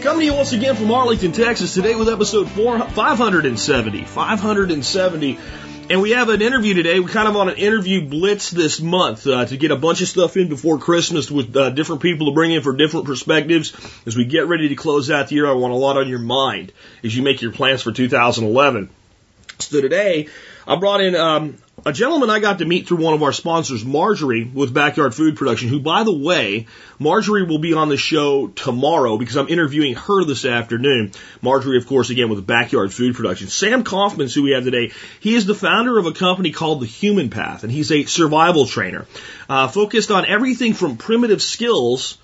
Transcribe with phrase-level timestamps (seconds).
[0.00, 4.04] Coming to you once again from Arlington, Texas, today with episode 4, 570.
[4.04, 5.38] 570.
[5.88, 7.00] And we have an interview today.
[7.00, 10.08] We're kind of on an interview blitz this month uh, to get a bunch of
[10.08, 13.74] stuff in before Christmas with uh, different people to bring in for different perspectives.
[14.04, 16.18] As we get ready to close out the year, I want a lot on your
[16.18, 18.90] mind as you make your plans for 2011.
[19.58, 20.28] So today,
[20.66, 23.84] I brought in um, a gentleman I got to meet through one of our sponsors,
[23.84, 26.66] Marjorie, with Backyard Food Production, who, by the way,
[26.98, 31.12] Marjorie will be on the show tomorrow because I'm interviewing her this afternoon.
[31.42, 33.48] Marjorie, of course, again, with Backyard Food Production.
[33.48, 34.92] Sam Coffman's who we have today.
[35.20, 38.66] He is the founder of a company called The Human Path, and he's a survival
[38.66, 39.06] trainer,
[39.48, 42.16] uh, focused on everything from primitive skills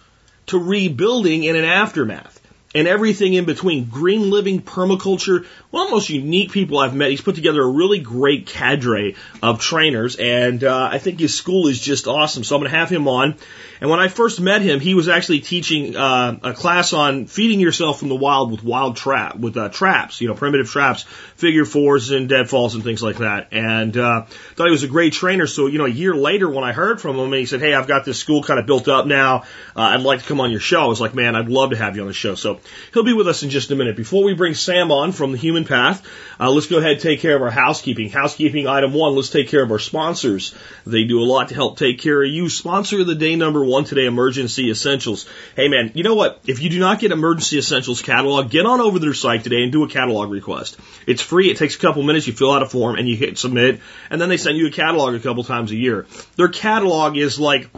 [0.47, 2.42] to rebuilding in an aftermath
[2.75, 3.85] and everything in between.
[3.85, 7.11] Green living, permaculture, one of the most unique people I've met.
[7.11, 11.69] He's put together a really great cadre of trainers, and uh, I think his school
[11.69, 12.45] is just awesome.
[12.45, 13.37] So I'm going to have him on.
[13.83, 17.59] And when I first met him, he was actually teaching uh, a class on feeding
[17.59, 21.03] yourself from the wild with wild trap, with uh, traps, you know, primitive traps,
[21.35, 23.49] figure fours and deadfalls and things like that.
[23.51, 25.49] And uh, thought he was a great trainer.
[25.49, 27.89] So you know, a year later when I heard from him, he said, "Hey, I've
[27.89, 29.41] got this school kind of built up now.
[29.75, 31.77] Uh, I'd like to come on your show." I was like, "Man, I'd love to
[31.77, 32.61] have you on the show." So
[32.95, 33.97] he'll be with us in just a minute.
[33.97, 36.07] Before we bring Sam on from the Human Path,
[36.39, 38.11] uh, let's go ahead and take care of our housekeeping.
[38.11, 39.17] Housekeeping item one.
[39.17, 40.55] Let's take care of our sponsors.
[40.87, 42.49] They do a lot to help take care of you.
[42.49, 45.27] Sponsor of the day number one today, Emergency Essentials.
[45.57, 46.41] Hey man, you know what?
[46.47, 49.63] If you do not get Emergency Essentials catalog, get on over to their site today
[49.63, 50.79] and do a catalog request.
[51.07, 51.51] It's free.
[51.51, 52.27] It takes a couple minutes.
[52.27, 54.71] You fill out a form and you hit submit, and then they send you a
[54.71, 56.07] catalog a couple times a year.
[56.37, 57.71] Their catalog is like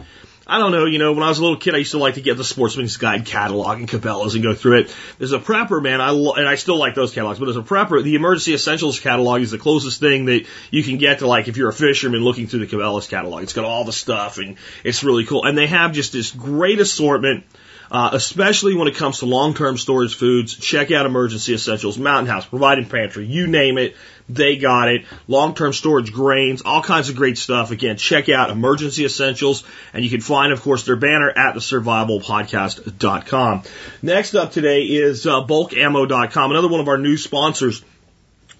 [0.47, 2.15] I don't know, you know, when I was a little kid, I used to like
[2.15, 4.95] to get the Sportsman's Guide catalog and Cabela's and go through it.
[5.17, 7.63] There's a prepper, man, I lo- and I still like those catalogs, but as a
[7.63, 11.47] prepper, the Emergency Essentials catalog is the closest thing that you can get to like
[11.47, 13.41] if you're a fisherman looking through the Cabela's catalog.
[13.41, 15.45] It's got all the stuff and it's really cool.
[15.45, 17.43] And they have just this great assortment.
[17.91, 22.45] Uh, especially when it comes to long-term storage foods, check out Emergency Essentials, Mountain House,
[22.45, 23.95] Provident Pantry, you name it,
[24.27, 25.05] they got it.
[25.27, 27.71] Long-term storage grains, all kinds of great stuff.
[27.71, 29.63] Again, check out Emergency Essentials,
[29.93, 33.63] and you can find, of course, their banner at the survivalpodcast.com.
[34.01, 37.83] Next up today is uh, bulkammo.com, another one of our new sponsors.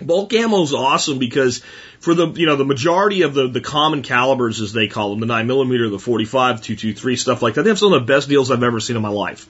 [0.01, 1.63] Bulk ammo is awesome because
[2.00, 5.22] for the you know the majority of the the common calibers as they call them,
[5.22, 8.28] the nine millimeter, the 45, 223, stuff like that, they have some of the best
[8.28, 9.47] deals I've ever seen in my life.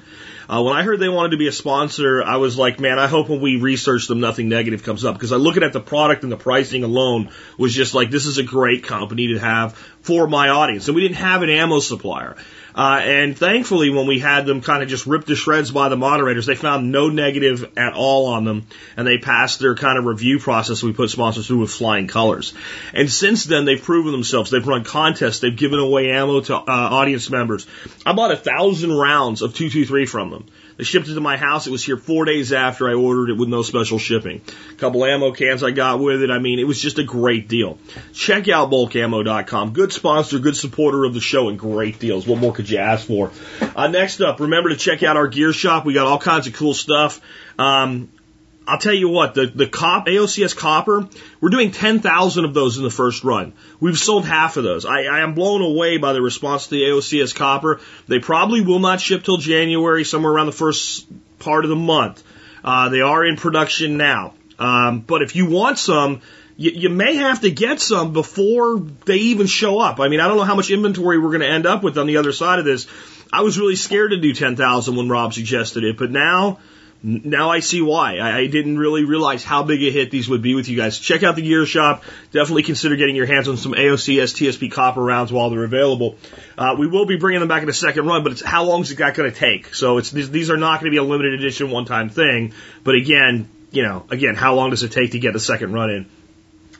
[0.47, 3.07] Uh, when I heard they wanted to be a sponsor, I was like, man, I
[3.07, 6.21] hope when we research them, nothing negative comes up because I looking at the product
[6.21, 10.27] and the pricing alone was just like, this is a great company to have for
[10.27, 10.87] my audience.
[10.87, 12.35] And we didn't have an ammo supplier.
[12.75, 15.95] Uh, and thankfully, when we had them kind of just ripped to shreds by the
[15.95, 20.03] moderators, they found no negative at all on them, and they passed their kind of
[20.03, 22.53] review process we put sponsors through with flying colors.
[22.93, 24.51] And since then, they've proven themselves.
[24.51, 25.39] They've run contests.
[25.39, 27.65] They've given away ammo to uh, audience members.
[28.05, 30.45] I bought a thousand rounds of 223 from them.
[30.77, 31.67] They shipped it to my house.
[31.67, 34.41] It was here four days after I ordered it with no special shipping.
[34.71, 36.29] A couple ammo cans I got with it.
[36.29, 37.77] I mean, it was just a great deal.
[38.13, 39.71] Check out bulkammo.com.
[39.71, 42.27] Good sponsor, good supporter of the show, and great deals.
[42.27, 43.31] What more could you ask for?
[43.75, 45.85] Uh, next up, remember to check out our gear shop.
[45.85, 47.21] We got all kinds of cool stuff.
[47.57, 48.09] Um,
[48.67, 51.07] I'll tell you what, the, the cop, AOCS copper,
[51.39, 53.53] we're doing 10,000 of those in the first run.
[53.79, 54.85] We've sold half of those.
[54.85, 57.79] I, I am blown away by the response to the AOCS copper.
[58.07, 61.05] They probably will not ship till January, somewhere around the first
[61.37, 62.23] part of the month.
[62.63, 64.33] Uh, they are in production now.
[64.57, 66.21] Um, but if you want some,
[66.57, 69.99] you, you may have to get some before they even show up.
[69.99, 72.07] I mean, I don't know how much inventory we're going to end up with on
[72.07, 72.87] the other side of this.
[73.31, 76.59] I was really scared to do 10,000 when Rob suggested it, but now,
[77.05, 78.19] now I see why.
[78.19, 80.97] I, didn't really realize how big a hit these would be with you guys.
[80.97, 82.03] Check out the gear shop.
[82.31, 86.17] Definitely consider getting your hands on some AOCS TSP copper rounds while they're available.
[86.57, 88.81] Uh, we will be bringing them back in a second run, but it's how long
[88.81, 89.75] is it going to take?
[89.75, 92.53] So it's these, these are not going to be a limited edition one time thing.
[92.83, 95.91] But again, you know, again, how long does it take to get a second run
[95.91, 96.05] in?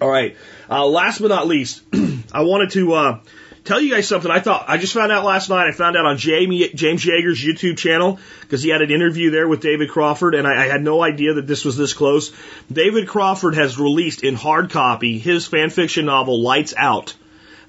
[0.01, 0.35] All right.
[0.67, 1.83] Uh, last but not least,
[2.33, 3.19] I wanted to uh,
[3.65, 4.31] tell you guys something.
[4.31, 5.67] I thought I just found out last night.
[5.67, 9.47] I found out on Jamie, James Yeager's YouTube channel because he had an interview there
[9.47, 12.31] with David Crawford, and I, I had no idea that this was this close.
[12.71, 17.13] David Crawford has released in hard copy his fan fiction novel Lights Out,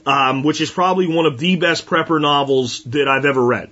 [0.04, 3.70] um, which is probably one of the best prepper novels that I've ever read.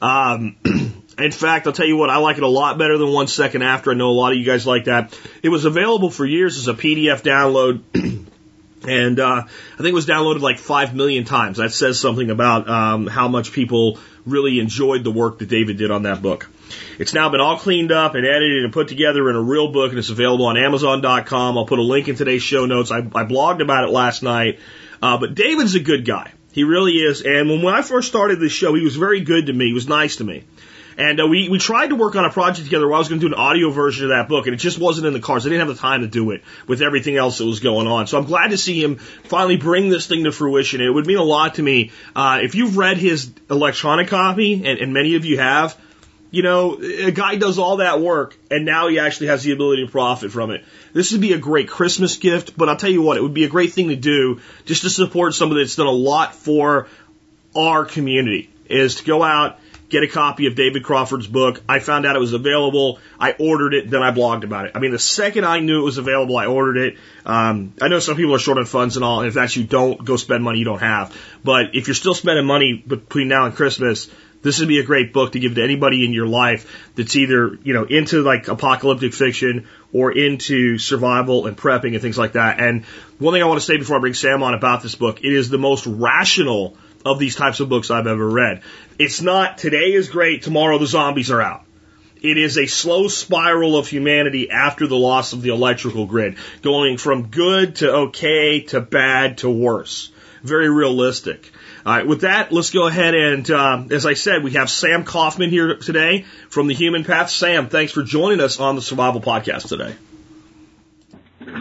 [0.00, 0.56] Um,
[1.18, 3.62] In fact, I'll tell you what, I like it a lot better than one second
[3.62, 3.90] after.
[3.90, 5.18] I know a lot of you guys like that.
[5.42, 8.26] It was available for years as a PDF download.
[8.86, 11.58] and uh, I think it was downloaded like five million times.
[11.58, 15.90] That says something about um, how much people really enjoyed the work that David did
[15.90, 16.48] on that book.
[16.98, 19.90] It's now been all cleaned up and edited and put together in a real book,
[19.90, 21.58] and it's available on Amazon.com.
[21.58, 22.90] I'll put a link in today's show notes.
[22.90, 24.58] I, I blogged about it last night.
[25.00, 26.32] Uh, but David's a good guy.
[26.52, 27.20] He really is.
[27.20, 29.66] And when, when I first started this show, he was very good to me.
[29.66, 30.44] He was nice to me.
[30.98, 33.20] And uh, we, we tried to work on a project together where I was going
[33.20, 35.46] to do an audio version of that book, and it just wasn't in the cards.
[35.46, 38.06] I didn't have the time to do it with everything else that was going on.
[38.06, 40.80] So I'm glad to see him finally bring this thing to fruition.
[40.80, 41.92] It would mean a lot to me.
[42.14, 45.76] Uh, if you've read his electronic copy, and, and many of you have,
[46.30, 49.86] you know, a guy does all that work and now he actually has the ability
[49.86, 50.64] to profit from it.
[50.92, 53.44] This would be a great Christmas gift, but I'll tell you what, it would be
[53.44, 56.88] a great thing to do just to support somebody that's done a lot for
[57.54, 61.62] our community is to go out, get a copy of David Crawford's book.
[61.68, 62.98] I found out it was available.
[63.18, 64.72] I ordered it, then I blogged about it.
[64.74, 66.98] I mean, the second I knew it was available, I ordered it.
[67.24, 69.64] Um, I know some people are short on funds and all, and if that's you,
[69.64, 71.16] don't go spend money you don't have.
[71.44, 74.10] But if you're still spending money between now and Christmas,
[74.42, 77.58] this would be a great book to give to anybody in your life that's either,
[77.62, 82.60] you know, into like apocalyptic fiction or into survival and prepping and things like that.
[82.60, 82.84] And
[83.18, 85.32] one thing I want to say before I bring Sam on about this book, it
[85.32, 88.62] is the most rational of these types of books I've ever read.
[88.98, 91.64] It's not today is great, tomorrow the zombies are out.
[92.22, 96.96] It is a slow spiral of humanity after the loss of the electrical grid, going
[96.96, 100.10] from good to okay to bad to worse.
[100.42, 101.52] Very realistic.
[101.84, 105.04] All right, with that, let's go ahead and, uh, as I said, we have Sam
[105.04, 107.30] Coffman here today from the Human Path.
[107.30, 109.94] Sam, thanks for joining us on the Survival Podcast today.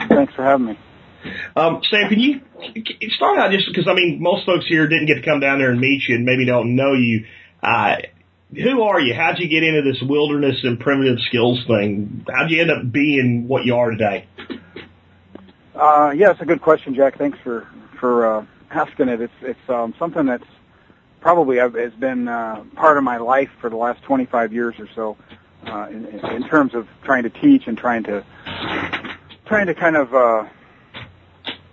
[0.10, 0.78] Thanks for having me.
[1.56, 2.42] Um, Sam, can you
[3.16, 5.72] start out just because I mean most folks here didn't get to come down there
[5.72, 7.26] and meet you and maybe don't know you.
[7.62, 7.98] Uh,
[8.54, 9.14] who are you?
[9.14, 12.26] How'd you get into this wilderness and primitive skills thing?
[12.32, 14.28] How'd you end up being what you are today?
[15.74, 17.18] Uh, yeah, it's a good question, Jack.
[17.18, 17.68] Thanks for
[18.00, 19.22] for uh, asking it.
[19.22, 20.46] It's it's um, something that's
[21.20, 25.18] probably has been uh, part of my life for the last 25 years or so,
[25.66, 28.24] uh, in, in terms of trying to teach and trying to
[29.48, 30.46] trying to kind of uh,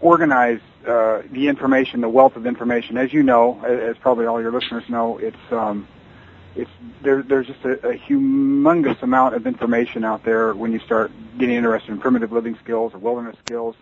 [0.02, 2.98] organize uh, the information, the wealth of information.
[2.98, 5.88] As you know, as probably all your listeners know, it's um,
[6.54, 6.70] it's
[7.02, 11.54] there, there's just a, a humongous amount of information out there when you start getting
[11.54, 13.74] interested in primitive living skills or wilderness skills.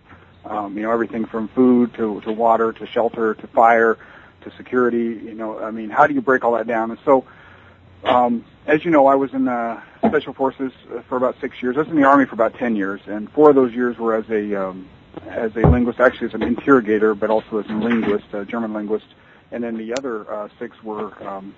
[0.45, 3.99] Um, you know, everything from food to, to water to shelter to fire
[4.43, 5.21] to security.
[5.25, 6.91] You know, I mean, how do you break all that down?
[6.91, 7.27] And so,
[8.05, 10.73] um, as you know, I was in the special forces
[11.09, 11.77] for about six years.
[11.77, 14.15] I was in the army for about ten years, and four of those years were
[14.15, 14.89] as a um,
[15.27, 19.07] as a linguist, actually as an interrogator, but also as a linguist, a German linguist.
[19.53, 21.55] And then the other uh, six were um,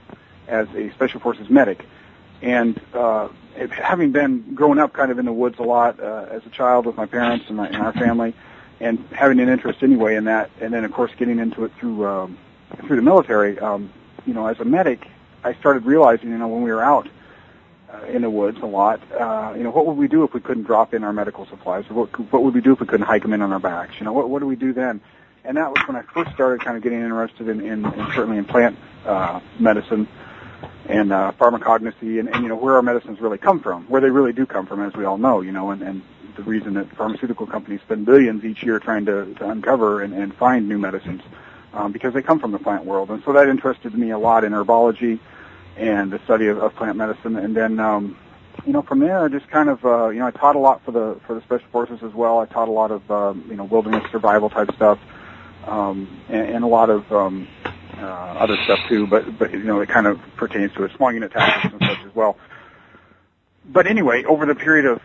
[0.49, 1.85] as a special forces medic.
[2.41, 3.29] And uh,
[3.71, 6.87] having been growing up kind of in the woods a lot uh, as a child
[6.87, 8.35] with my parents and, my, and our family,
[8.81, 12.05] and having an interest anyway in that, and then of course getting into it through
[12.05, 12.37] um,
[12.87, 13.59] through the military.
[13.59, 13.93] Um,
[14.27, 15.07] you know, as a medic,
[15.45, 17.09] I started realizing, you know, when we were out
[18.09, 20.65] in the woods a lot, uh, you know, what would we do if we couldn't
[20.65, 21.85] drop in our medical supplies?
[21.91, 23.94] Or what, what would we do if we couldn't hike them in on our backs?
[23.99, 25.00] You know, what, what do we do then?
[25.44, 28.39] And that was when I first started kind of getting interested in, in, in certainly
[28.39, 30.06] in plant uh, medicine
[30.89, 34.11] and uh, pharmacognosy and, and, you know, where our medicines really come from, where they
[34.11, 36.03] really do come from, as we all know, you know, and, and
[36.37, 40.34] the reason that pharmaceutical companies spend billions each year trying to, to uncover and, and
[40.34, 41.22] find new medicines
[41.72, 43.11] um, because they come from the plant world.
[43.11, 45.19] And so that interested me a lot in herbology
[45.76, 47.36] and the study of, of plant medicine.
[47.36, 48.17] And then, um,
[48.67, 50.84] you know, from there, I just kind of, uh, you know, I taught a lot
[50.84, 52.38] for the for the special forces as well.
[52.38, 54.98] I taught a lot of, um, you know, wilderness survival type stuff,
[55.67, 57.48] um, and, and a lot of um,
[57.96, 59.06] uh, other stuff too.
[59.06, 62.06] But but you know, it kind of pertains to it, small unit tactics and such
[62.06, 62.36] as well.
[63.64, 65.00] But anyway, over the period of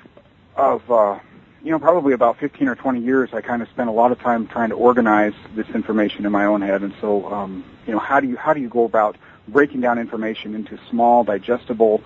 [0.56, 1.20] of uh,
[1.64, 4.20] you know probably about 15 or 20 years, I kind of spent a lot of
[4.20, 6.82] time trying to organize this information in my own head.
[6.82, 9.18] And so, um, you know, how do you how do you go about
[9.48, 12.02] breaking down information into small, digestible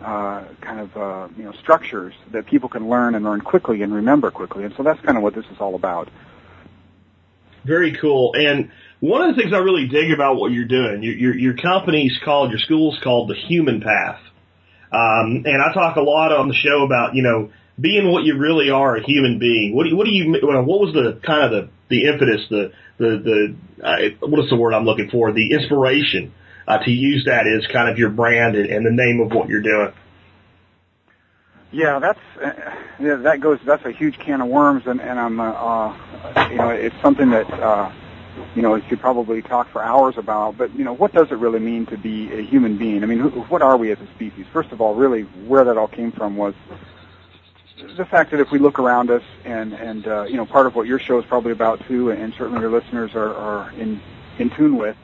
[0.00, 3.94] uh, kind of uh, you know structures that people can learn and learn quickly and
[3.94, 4.64] remember quickly?
[4.64, 6.08] And so that's kind of what this is all about.
[7.64, 8.34] Very cool.
[8.34, 8.70] And
[9.00, 12.18] one of the things I really dig about what you're doing, your your, your company's
[12.24, 14.20] called, your school's called the Human Path.
[14.92, 18.36] Um, and I talk a lot on the show about, you know, being what you
[18.36, 19.74] really are, a human being.
[19.74, 22.72] What do you, what do you, what was the kind of the, the impetus, the,
[22.98, 25.32] the, the, uh, what is the word I'm looking for?
[25.32, 26.34] The inspiration,
[26.66, 29.48] uh, to use that as kind of your brand and, and the name of what
[29.48, 29.92] you're doing.
[31.70, 32.52] Yeah, that's uh,
[33.00, 33.58] yeah, that goes.
[33.64, 37.30] That's a huge can of worms, and, and I'm, uh, uh, you know, it's something
[37.30, 37.90] that uh,
[38.54, 40.56] you know, you could probably talk for hours about.
[40.58, 43.02] But you know, what does it really mean to be a human being?
[43.02, 44.46] I mean, what are we as a species?
[44.52, 46.54] First of all, really, where that all came from was
[47.96, 50.74] the fact that if we look around us, and and uh, you know, part of
[50.74, 54.00] what your show is probably about too, and certainly your listeners are, are in
[54.38, 54.96] in tune with,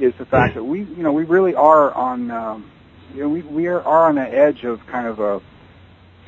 [0.00, 2.70] is the fact that we, you know, we really are on, um,
[3.14, 5.40] you know, we we are, are on the edge of kind of a,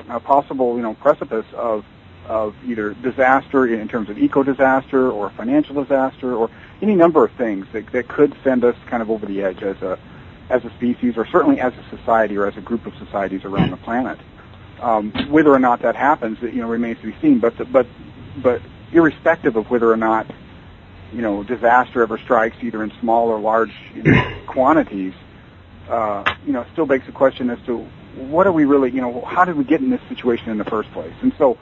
[0.09, 1.85] a possible, you know, precipice of
[2.27, 6.49] of either disaster in terms of eco disaster or financial disaster or
[6.81, 9.81] any number of things that, that could send us kind of over the edge as
[9.81, 9.97] a
[10.49, 13.71] as a species or certainly as a society or as a group of societies around
[13.71, 14.17] the planet.
[14.81, 17.39] Um, whether or not that happens, you know, remains to be seen.
[17.39, 17.87] But but
[18.41, 20.27] but irrespective of whether or not
[21.13, 25.13] you know disaster ever strikes, either in small or large you know, quantities,
[25.89, 27.79] uh, you know, still begs the question as to
[28.15, 30.65] what are we really, you know, how did we get in this situation in the
[30.65, 31.13] first place?
[31.21, 31.57] And so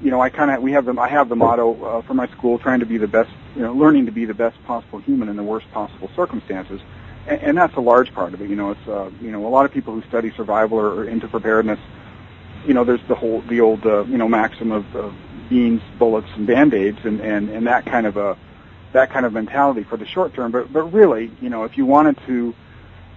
[0.00, 2.26] you know, I kind of we have the I have the motto uh, for my
[2.28, 5.28] school, trying to be the best, you know, learning to be the best possible human
[5.28, 6.80] in the worst possible circumstances,
[7.26, 8.50] and, and that's a large part of it.
[8.50, 11.04] You know, it's uh, you know a lot of people who study survival or, or
[11.04, 11.80] into preparedness.
[12.66, 15.10] You know, there's the whole the old uh, you know maxim of uh,
[15.48, 18.36] beans, bullets, and band aids, and and and that kind of a
[18.96, 20.50] that kind of mentality for the short term.
[20.50, 22.54] But but really, you know, if you wanted to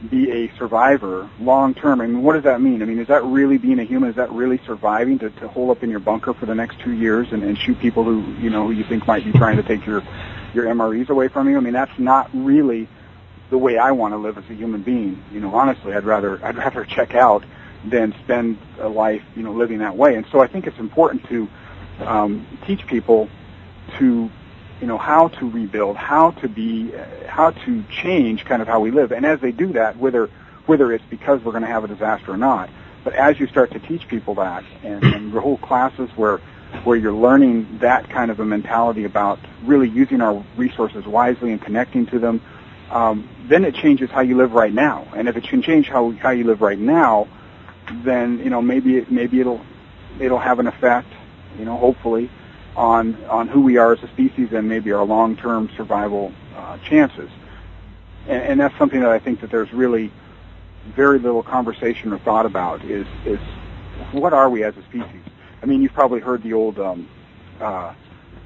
[0.10, 2.00] be a survivor long term.
[2.00, 2.82] I mean, what does that mean?
[2.82, 4.10] I mean, is that really being a human?
[4.10, 6.94] Is that really surviving to, to hole up in your bunker for the next two
[6.94, 9.64] years and, and shoot people who you know who you think might be trying to
[9.64, 10.02] take your
[10.54, 11.58] your MREs away from you?
[11.58, 12.88] I mean, that's not really
[13.50, 15.22] the way I want to live as a human being.
[15.34, 17.44] You know, honestly, I'd rather I'd rather check out
[17.84, 20.16] than spend a life you know living that way.
[20.16, 21.50] And so I think it's important to
[22.00, 23.28] um, teach people
[23.98, 24.32] to
[24.82, 26.92] you know, how to rebuild, how to be,
[27.28, 29.12] how to change kind of how we live.
[29.12, 30.30] And as they do that, whether,
[30.66, 32.70] whether it's because we're going to have a disaster or not,
[33.04, 36.38] but as you start to teach people that and, and your whole classes where,
[36.84, 41.62] where you're learning that kind of a mentality about really using our resources wisely and
[41.62, 42.42] connecting to them,
[42.92, 45.08] um, then it changes how you live right now.
[45.16, 47.28] And if it can change how, how you live right now,
[48.04, 49.62] then, you know, maybe, it, maybe it'll,
[50.20, 51.08] it'll have an effect,
[51.58, 52.30] you know, hopefully,
[52.80, 57.30] on on who we are as a species and maybe our long-term survival uh, chances.
[58.28, 60.12] And, and that's something that I think that there's really
[60.96, 63.40] very little conversation or thought about is is
[64.14, 65.22] what are we as a species?
[65.62, 67.10] I mean, you've probably heard the old um,
[67.60, 67.94] uh,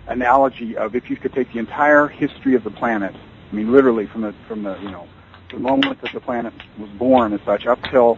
[0.08, 3.16] analogy of if you could take the entire history of the planet,
[3.52, 5.08] I mean, literally from the from the you know
[5.52, 8.18] the moment that the planet was born and such up till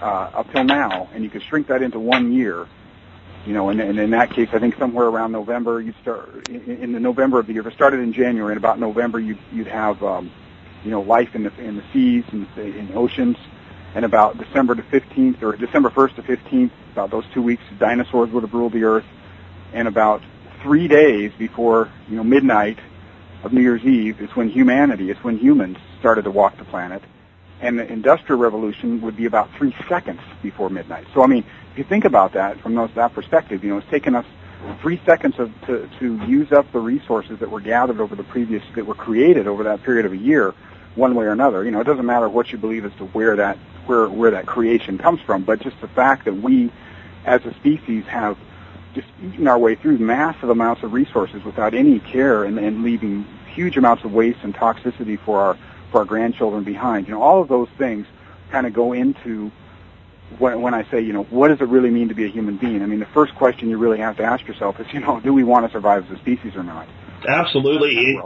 [0.00, 2.66] uh, up till now, and you could shrink that into one year,
[3.46, 6.60] you know, and, and in that case, I think somewhere around November, you'd start in,
[6.62, 7.62] in the November of the year.
[7.62, 10.30] If it started in January, in about November, you'd you'd have, um,
[10.84, 13.36] you know, life in the in the seas and in the oceans.
[13.94, 18.30] And about December to 15th, or December 1st to 15th, about those two weeks, dinosaurs
[18.30, 19.04] would have ruled the earth.
[19.74, 20.22] And about
[20.62, 22.78] three days before, you know, midnight
[23.42, 27.02] of New Year's Eve is when humanity, it's when humans started to walk the planet.
[27.60, 31.06] And the Industrial Revolution would be about three seconds before midnight.
[31.14, 33.88] So, I mean, if you think about that from those, that perspective, you know, it's
[33.88, 34.26] taken us
[34.82, 38.62] three seconds of, to, to use up the resources that were gathered over the previous,
[38.74, 40.54] that were created over that period of a year,
[40.96, 41.64] one way or another.
[41.64, 44.44] You know, it doesn't matter what you believe as to where that, where, where that
[44.44, 46.70] creation comes from, but just the fact that we,
[47.24, 48.36] as a species, have
[48.94, 53.26] just eaten our way through massive amounts of resources without any care and, and leaving
[53.54, 55.58] huge amounts of waste and toxicity for our,
[55.90, 57.08] for our grandchildren behind.
[57.08, 58.06] You know, all of those things
[58.50, 59.50] kind of go into
[60.38, 62.56] when, when I say, you know, what does it really mean to be a human
[62.56, 62.82] being?
[62.82, 65.32] I mean, the first question you really have to ask yourself is, you know, do
[65.32, 66.88] we want to survive as a species or not?
[67.26, 68.20] Absolutely.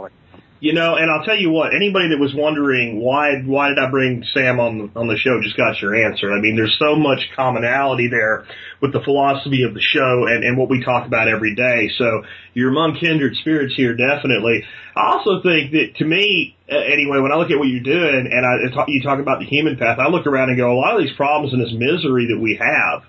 [0.59, 3.91] You know, and I'll tell you what, anybody that was wondering why why did I
[3.91, 6.31] bring Sam on on the show just got your answer.
[6.31, 8.43] I mean, there's so much commonality there
[8.81, 11.91] with the philosophy of the show and, and what we talk about every day.
[11.95, 12.23] So
[12.55, 14.63] you're among kindred spirits here, definitely.
[14.95, 18.25] I also think that to me, uh, anyway, when I look at what you're doing
[18.25, 20.95] and I you talk about the human path, I look around and go, a lot
[20.95, 23.03] of these problems and this misery that we have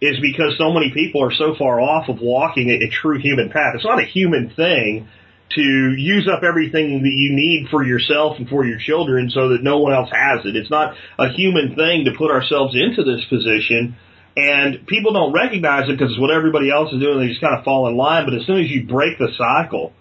[0.00, 3.50] is because so many people are so far off of walking a, a true human
[3.50, 3.74] path.
[3.74, 5.08] It's not a human thing
[5.54, 9.62] to use up everything that you need for yourself and for your children so that
[9.62, 10.56] no one else has it.
[10.56, 13.96] It's not a human thing to put ourselves into this position
[14.36, 17.20] and people don't recognize it because it's what everybody else is doing.
[17.20, 18.26] They just kind of fall in line.
[18.26, 19.94] But as soon as you break the cycle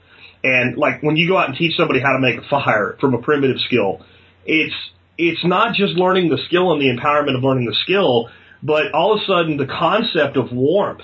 [0.43, 3.13] and like when you go out and teach somebody how to make a fire from
[3.13, 4.05] a primitive skill,
[4.45, 4.75] it's,
[5.17, 8.29] it's not just learning the skill and the empowerment of learning the skill,
[8.61, 11.01] but all of a sudden the concept of warmth,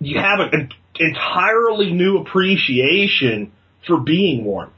[0.00, 3.52] you have an entirely new appreciation
[3.86, 4.70] for being warm.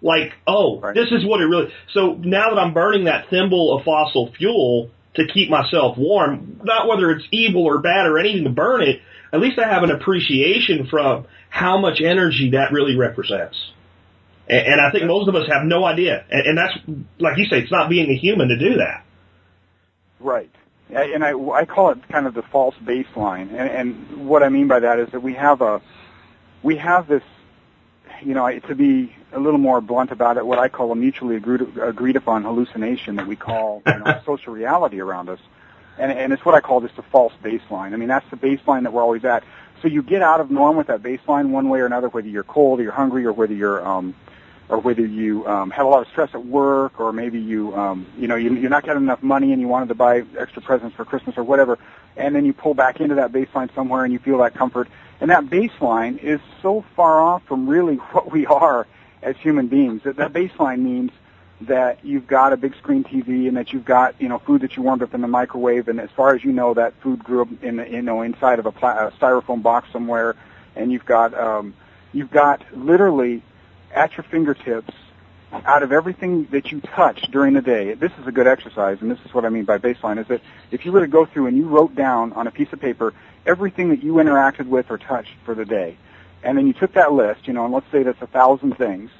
[0.00, 0.94] Like, oh, Right.
[0.94, 4.90] this is what it really, so now that I'm burning that thimble of fossil fuel
[5.14, 9.00] to keep myself warm, not whether it's evil or bad or anything to burn it,
[9.32, 13.56] at least I have an appreciation from how much energy that really represents.
[14.48, 16.24] And, and I think most of us have no idea.
[16.30, 16.74] And, and that's,
[17.18, 19.04] like you say, it's not being a human to do that.
[20.20, 20.50] Right.
[20.90, 23.50] And I, I call it kind of the false baseline.
[23.50, 25.82] And, and what I mean by that is that we have a,
[26.62, 27.22] we have this,
[28.22, 31.36] you know, to be a little more blunt about it, what I call a mutually
[31.36, 35.40] agreed, agreed upon hallucination that we call you know, social reality around us.
[35.98, 37.92] And, and it's what I call just a false baseline.
[37.92, 39.44] I mean, that's the baseline that we're always at.
[39.82, 42.44] So you get out of norm with that baseline one way or another, whether you're
[42.44, 44.14] cold or you're hungry or whether you're, um,
[44.68, 48.06] or whether you um, have a lot of stress at work, or maybe you, um,
[48.18, 50.94] you know, you, you're not getting enough money and you wanted to buy extra presents
[50.94, 51.78] for Christmas or whatever,
[52.16, 54.88] and then you pull back into that baseline somewhere and you feel that comfort.
[55.20, 58.86] And that baseline is so far off from really what we are
[59.22, 60.02] as human beings.
[60.04, 61.10] That that baseline means
[61.62, 64.76] that you've got a big screen TV and that you've got you know food that
[64.76, 67.42] you warmed up in the microwave, and as far as you know, that food grew
[67.42, 70.36] up in the, you know inside of a, pla- a styrofoam box somewhere,
[70.76, 71.74] and you've got um,
[72.12, 73.42] you've got literally
[73.94, 74.94] at your fingertips
[75.52, 77.94] out of everything that you touch during the day.
[77.94, 80.42] This is a good exercise, and this is what I mean by baseline, is that
[80.70, 83.14] if you were to go through and you wrote down on a piece of paper
[83.46, 85.96] everything that you interacted with or touched for the day,
[86.42, 89.10] and then you took that list, you know, and let's say that's a thousand things,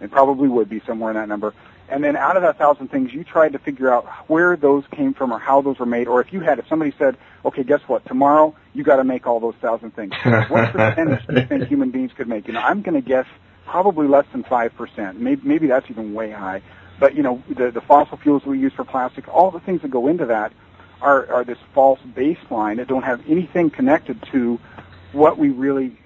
[0.00, 1.54] it probably would be somewhere in that number,
[1.90, 5.12] and then out of that thousand things, you tried to figure out where those came
[5.12, 7.80] from or how those were made, or if you had, if somebody said, okay, guess
[7.86, 10.12] what, tomorrow you got to make all those thousand things.
[10.48, 12.46] what percentage do you think human beings could make?
[12.46, 13.26] You know, I'm going to guess
[13.66, 15.16] probably less than 5%.
[15.16, 16.62] Maybe, maybe that's even way high.
[16.98, 19.90] But, you know, the, the fossil fuels we use for plastic, all the things that
[19.90, 20.52] go into that
[21.00, 24.60] are, are this false baseline that don't have anything connected to
[25.12, 25.98] what we really,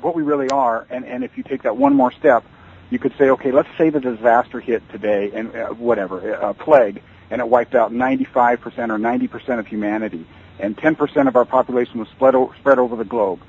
[0.00, 0.86] what we really are.
[0.90, 2.44] And, and if you take that one more step,
[2.90, 7.00] you could say, okay, let's say the disaster hit today and uh, whatever, a plague,
[7.30, 10.26] and it wiped out 95% or 90% of humanity,
[10.58, 13.40] and 10% of our population was spread, o- spread over the globe.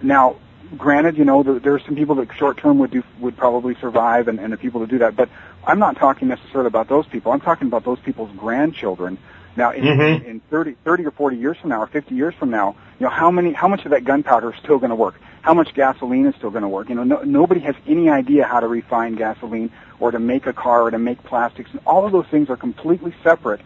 [0.00, 0.36] Now,
[0.76, 4.28] granted, you know, there, are some people that short term would do would probably survive,
[4.28, 5.16] and, and the people to do that.
[5.16, 5.28] But
[5.66, 7.32] I'm not talking necessarily about those people.
[7.32, 9.18] I'm talking about those people's grandchildren.
[9.54, 10.24] Now, in, Mhm.
[10.24, 13.10] in 30, 30 or 40 years from now, or 50 years from now, you know,
[13.10, 15.14] how many, how much of that gunpowder is still going to work?
[15.42, 16.88] How much gasoline is still going to work?
[16.88, 19.70] You know, no, nobody has any idea how to refine gasoline
[20.00, 21.70] or to make a car or to make plastics.
[21.72, 23.60] And all of those things are completely separate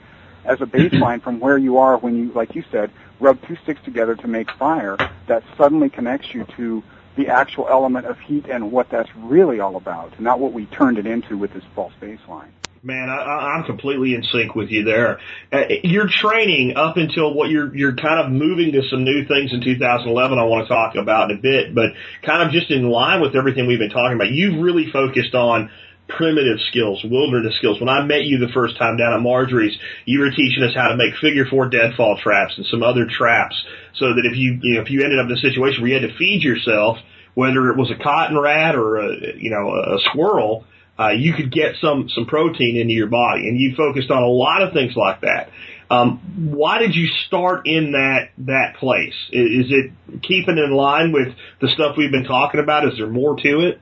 [0.45, 3.81] as a baseline from where you are when you, like you said, rub two sticks
[3.85, 4.97] together to make fire.
[5.29, 6.83] That suddenly connects you to
[7.17, 10.99] the actual element of heat and what that's really all about, not what we turned
[10.99, 12.51] it into with this false baseline.
[12.83, 15.19] Man, I, I'm completely in sync with you there.
[15.53, 19.53] Uh, your training up until what you're you're kind of moving to some new things
[19.53, 20.39] in 2011.
[20.39, 23.35] I want to talk about in a bit, but kind of just in line with
[23.35, 24.31] everything we've been talking about.
[24.31, 25.71] You've really focused on
[26.09, 27.81] primitive skills, wilderness skills.
[27.81, 30.89] When I met you the first time down at Marjorie's, you were teaching us how
[30.89, 33.57] to make figure four deadfall traps and some other traps,
[33.95, 36.01] so that if you you know if you ended up in a situation where you
[36.01, 36.99] had to feed yourself,
[37.35, 40.65] whether it was a cotton rat or a you know a squirrel
[40.99, 44.29] uh, you could get some some protein into your body, and you focused on a
[44.29, 45.51] lot of things like that.
[45.91, 49.15] Um, why did you start in that that place?
[49.31, 52.89] Is, is it keeping in line with the stuff we've been talking about?
[52.89, 53.81] Is there more to it?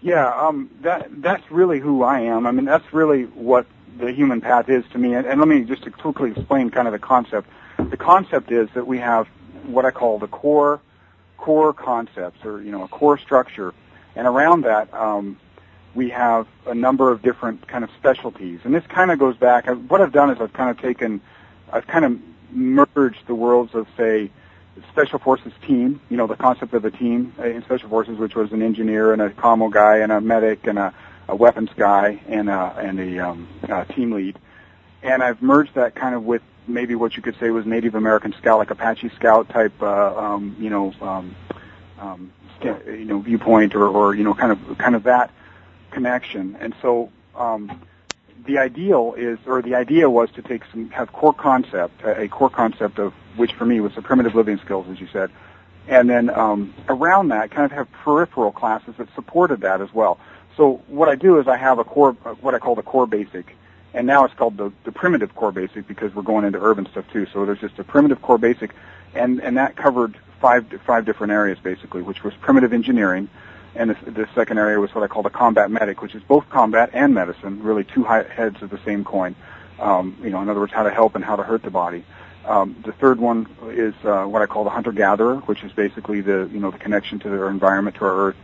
[0.00, 2.46] Yeah, um, that that's really who I am.
[2.46, 3.66] I mean, that's really what
[3.98, 5.14] the human path is to me.
[5.14, 7.48] And, and let me just quickly explain kind of the concept.
[7.78, 9.26] The concept is that we have
[9.64, 10.80] what I call the core
[11.36, 13.72] core concepts, or you know, a core structure,
[14.14, 15.38] and around that, um,
[15.94, 18.60] we have a number of different kind of specialties.
[18.64, 19.66] And this kind of goes back.
[19.66, 21.20] What I've done is I've kind of taken,
[21.72, 22.18] I've kind of
[22.50, 24.30] merged the worlds of say
[24.90, 28.52] special forces team, you know, the concept of a team in special forces, which was
[28.52, 30.94] an engineer and a commo guy and a medic and a,
[31.28, 34.38] a weapons guy and a, and a, um, a team lead.
[35.02, 38.34] And I've merged that kind of with maybe what you could say was Native American
[38.38, 41.36] Scout, like Apache Scout type, uh, um, you know, um,
[41.98, 45.30] um, you know, viewpoint or, or you know, kind of kind of that
[45.90, 46.56] connection.
[46.60, 47.80] And so um,
[48.48, 52.48] the ideal is, or the idea was to take some, have core concept, a core
[52.48, 55.30] concept of which for me was the primitive living skills, as you said,
[55.86, 60.18] and then um, around that, kind of have peripheral classes that supported that as well.
[60.56, 63.06] So what I do is I have a core, uh, what I call the core
[63.06, 63.54] basic,
[63.92, 67.04] and now it's called the, the primitive core basic because we're going into urban stuff
[67.12, 67.26] too.
[67.32, 68.74] So there's just a primitive core basic,
[69.14, 73.28] and and that covered five five different areas basically, which was primitive engineering,
[73.74, 76.48] and the, the second area was what I call the combat medic, which is both
[76.50, 79.34] combat and medicine, really two heads of the same coin.
[79.78, 82.04] Um, you know, in other words, how to help and how to hurt the body.
[82.44, 86.48] Um, the third one is uh, what I call the hunter-gatherer, which is basically the
[86.52, 88.36] you know the connection to our environment, to our earth.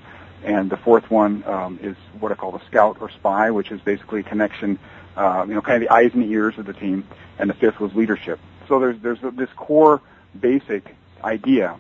[0.45, 3.81] And the fourth one um, is what I call the scout or spy, which is
[3.81, 4.79] basically a connection,
[5.17, 7.09] uh, you know, kind of the eyes and the ears of the team.
[7.39, 8.39] And the fifth was leadership.
[8.69, 10.03] So there's there's this core
[10.39, 11.79] basic idea,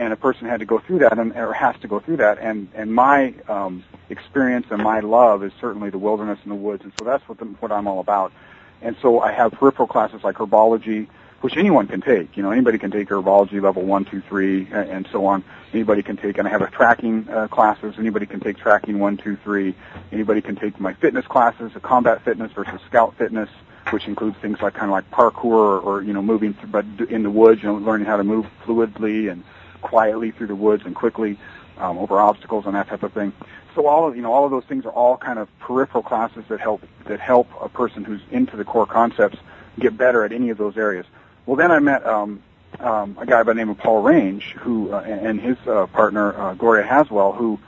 [0.00, 2.38] and a person had to go through that, and or has to go through that,
[2.38, 6.82] and and my um, experience and my love is certainly the wilderness and the woods,
[6.82, 8.32] and so that's what the, what I'm all about.
[8.80, 11.06] And so I have peripheral classes like herbology,
[11.42, 12.34] which anyone can take.
[12.34, 15.44] You know, anybody can take herbology level one, two, three, and so on.
[15.74, 17.96] Anybody can take, and I have a tracking uh, classes.
[17.98, 19.74] Anybody can take tracking one, two, three.
[20.12, 23.50] Anybody can take my fitness classes, a combat fitness versus scout fitness,
[23.90, 26.86] which includes things like kind of like parkour or, or you know moving, through, but
[27.10, 29.44] in the woods, you know, learning how to move fluidly and
[29.82, 31.38] quietly through the woods and quickly
[31.78, 33.32] um, over obstacles and that type of thing.
[33.74, 36.44] So all of you know all of those things are all kind of peripheral classes
[36.48, 39.38] that help that help a person who's into the core concepts
[39.78, 41.06] get better at any of those areas.
[41.46, 42.42] Well, then I met um,
[42.78, 46.38] um, a guy by the name of Paul Range, who uh, and his uh, partner
[46.38, 47.58] uh, Gloria Haswell, who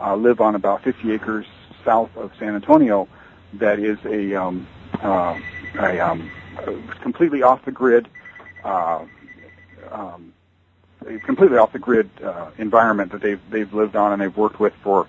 [0.00, 1.46] uh, live on about 50 acres
[1.84, 3.08] south of San Antonio.
[3.54, 4.66] That is a, um,
[5.02, 5.38] uh,
[5.78, 6.30] a um,
[7.00, 8.08] completely off the grid,
[8.62, 9.04] uh,
[9.90, 10.32] um,
[11.24, 14.74] completely off the grid uh, environment that they've they've lived on and they've worked with
[14.82, 15.06] for,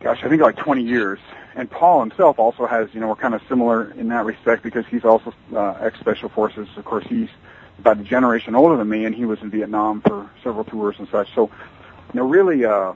[0.00, 1.18] gosh, I think like 20 years.
[1.54, 4.86] And Paul himself also has, you know, we're kind of similar in that respect because
[4.86, 6.68] he's also uh, ex Special Forces.
[6.76, 7.28] Of course, he's
[7.78, 11.08] about a generation older than me, and he was in Vietnam for several tours and
[11.08, 11.34] such.
[11.34, 11.50] So,
[12.12, 12.94] you know, really a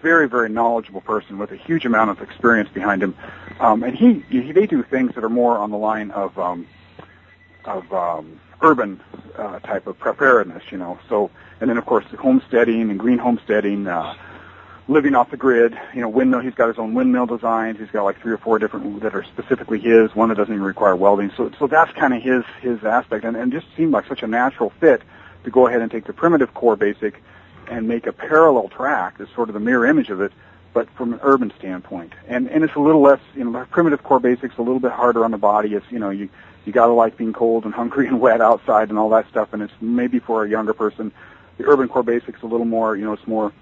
[0.00, 3.16] very, very knowledgeable person with a huge amount of experience behind him.
[3.58, 6.66] Um, and he, he, they do things that are more on the line of, um,
[7.64, 9.00] of um, urban
[9.36, 10.98] uh, type of preparedness, you know.
[11.08, 14.14] So, and then of course homesteading and green homesteading, uh,
[14.88, 15.78] living off the grid.
[15.94, 16.40] You know, windmill.
[16.40, 17.78] He's got his own windmill designs.
[17.78, 20.14] He's got like three or four different that are specifically his.
[20.14, 21.30] One that doesn't even require welding.
[21.36, 24.26] So, so that's kind of his his aspect, and and just seemed like such a
[24.26, 25.02] natural fit
[25.44, 27.22] to go ahead and take the primitive core basic
[27.70, 30.32] and make a parallel track that's sort of the mirror image of it,
[30.72, 32.12] but from an urban standpoint.
[32.26, 35.24] And and it's a little less, you know, primitive core basics a little bit harder
[35.24, 35.74] on the body.
[35.74, 36.28] It's you know you
[36.68, 39.52] you gotta like being cold and hungry and wet outside and all that stuff.
[39.52, 41.10] And it's maybe for a younger person.
[41.56, 43.52] The urban core basics a little more, you know, it's more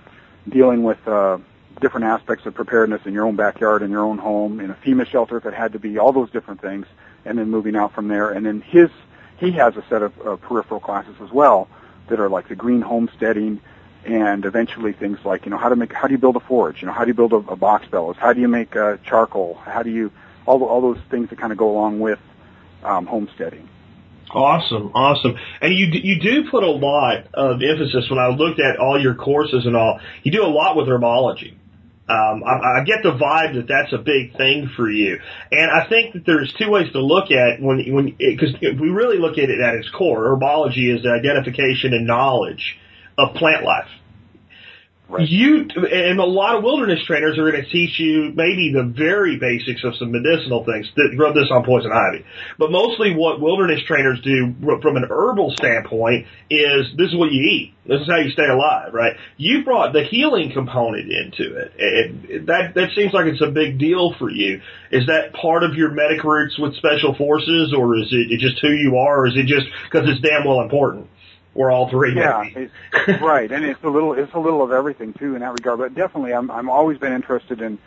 [0.46, 1.38] dealing with uh,
[1.80, 5.06] different aspects of preparedness in your own backyard, in your own home, in a FEMA
[5.06, 6.86] shelter if it had to be, all those different things,
[7.24, 8.30] and then moving out from there.
[8.30, 8.90] And then his
[9.38, 11.68] he has a set of uh, peripheral classes as well
[12.08, 13.60] that are like the green homesteading
[14.04, 16.80] and eventually things like you know how to make how do you build a forge
[16.80, 18.96] you know how do you build a, a box bellows how do you make uh,
[19.04, 20.12] charcoal how do you
[20.46, 22.20] all all those things that kind of go along with
[22.86, 23.68] um, homesteading.
[24.30, 25.36] Awesome, awesome.
[25.60, 29.14] And you you do put a lot of emphasis when I looked at all your
[29.14, 30.00] courses and all.
[30.24, 31.54] You do a lot with herbology.
[32.08, 35.18] Um, I, I get the vibe that that's a big thing for you,
[35.50, 39.18] and I think that there's two ways to look at when when because we really
[39.18, 42.76] look at it at its core, herbology is the identification and knowledge
[43.18, 43.88] of plant life.
[45.08, 45.28] Right.
[45.28, 49.38] You and a lot of wilderness trainers are going to teach you maybe the very
[49.38, 52.24] basics of some medicinal things that rub this on poison ivy.
[52.58, 57.40] But mostly what wilderness trainers do from an herbal standpoint is this is what you
[57.40, 57.74] eat.
[57.86, 59.14] This is how you stay alive, right?
[59.36, 61.72] You brought the healing component into it.
[61.78, 64.60] and that that seems like it's a big deal for you.
[64.90, 68.70] Is that part of your medic roots with special forces, or is it just who
[68.70, 71.06] you are, or is it just because it's damn well important?
[71.56, 72.14] Or all three.
[72.14, 72.44] Yeah,
[73.20, 75.78] right, and it's a little it's a little of everything too in that regard.
[75.78, 77.78] But definitely, I'm I'm always been interested in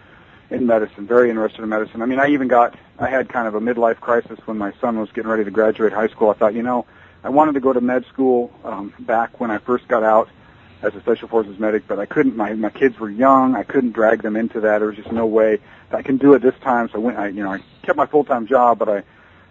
[0.49, 2.01] in medicine, very interested in medicine.
[2.01, 4.99] I mean, I even got I had kind of a midlife crisis when my son
[4.99, 6.31] was getting ready to graduate high school.
[6.31, 6.85] I thought, you know,
[7.23, 10.29] I wanted to go to med school um, back when I first got out
[10.81, 12.35] as a special forces medic, but I couldn't.
[12.35, 13.55] My my kids were young.
[13.55, 14.79] I couldn't drag them into that.
[14.79, 15.59] There was just no way
[15.91, 16.89] I can do it this time.
[16.89, 17.17] So I went.
[17.19, 19.03] I you know I kept my full time job, but I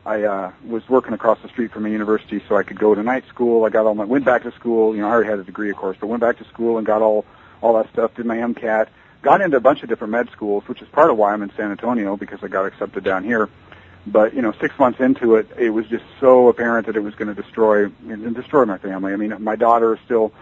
[0.04, 3.02] I uh, was working across the street from a university, so I could go to
[3.02, 3.64] night school.
[3.64, 4.94] I got all my went back to school.
[4.94, 6.86] You know, I already had a degree, of course, but went back to school and
[6.86, 7.24] got all
[7.60, 8.14] all that stuff.
[8.14, 8.88] Did my MCAT.
[9.20, 11.50] Got into a bunch of different med schools, which is part of why I'm in
[11.56, 13.48] San Antonio because I got accepted down here.
[14.06, 17.14] But you know, six months into it, it was just so apparent that it was
[17.14, 19.12] going to destroy and destroy my family.
[19.12, 20.32] I mean, my daughter is still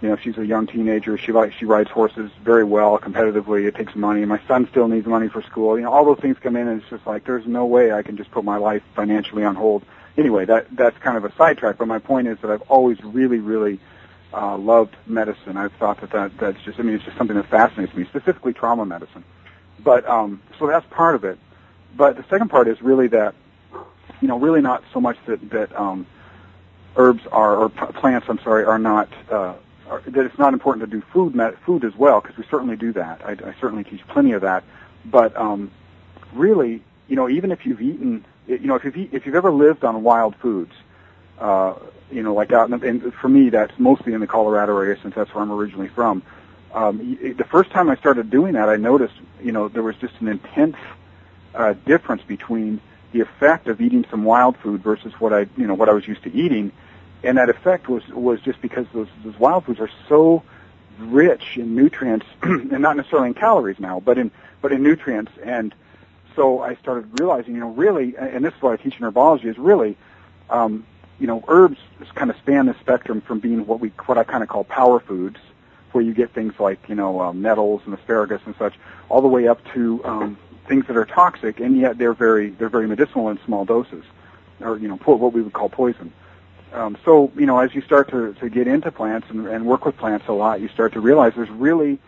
[0.00, 1.16] you know, she's a young teenager.
[1.16, 3.66] She likes she rides horses very well competitively.
[3.66, 4.24] It takes money.
[4.24, 5.78] My son still needs money for school.
[5.78, 8.02] You know, all those things come in, and it's just like there's no way I
[8.02, 9.82] can just put my life financially on hold.
[10.16, 11.78] Anyway, that that's kind of a sidetrack.
[11.78, 13.80] But my point is that I've always really, really
[14.32, 15.56] uh, loved medicine.
[15.56, 18.52] I've thought that, that that's just I mean it's just something that fascinates me, specifically
[18.52, 19.24] trauma medicine.
[19.80, 21.38] But um, so that's part of it.
[21.96, 23.34] But the second part is really that
[24.20, 26.06] you know really not so much that that um,
[26.96, 29.54] herbs are or plants I'm sorry are not uh,
[30.06, 33.20] that it's not important to do food food as well because we certainly do that.
[33.24, 34.64] I, I certainly teach plenty of that,
[35.04, 35.70] but um,
[36.32, 39.84] really, you know, even if you've eaten, you know, if you've if you've ever lived
[39.84, 40.72] on wild foods,
[41.38, 41.74] uh,
[42.10, 45.14] you know, like out, in, and for me, that's mostly in the Colorado area since
[45.14, 46.22] that's where I'm originally from.
[46.72, 50.14] Um, the first time I started doing that, I noticed, you know, there was just
[50.20, 50.76] an intense
[51.54, 52.80] uh, difference between
[53.12, 56.08] the effect of eating some wild food versus what I, you know, what I was
[56.08, 56.72] used to eating
[57.24, 60.42] and that effect was was just because those those wild foods are so
[60.98, 65.32] rich in nutrients, and not necessarily in calories now, but in but in nutrients.
[65.42, 65.74] And
[66.36, 69.46] so I started realizing, you know, really, and this is what I teach in herbology
[69.46, 69.96] is really,
[70.50, 70.86] um,
[71.18, 71.78] you know, herbs
[72.14, 75.00] kind of span the spectrum from being what we what I kind of call power
[75.00, 75.38] foods,
[75.92, 78.74] where you get things like you know um, nettles and asparagus and such,
[79.08, 82.68] all the way up to um, things that are toxic, and yet they're very they're
[82.68, 84.04] very medicinal in small doses,
[84.60, 86.12] or you know what we would call poison.
[86.74, 89.84] Um, so you know, as you start to to get into plants and, and work
[89.84, 92.00] with plants a lot, you start to realize there's really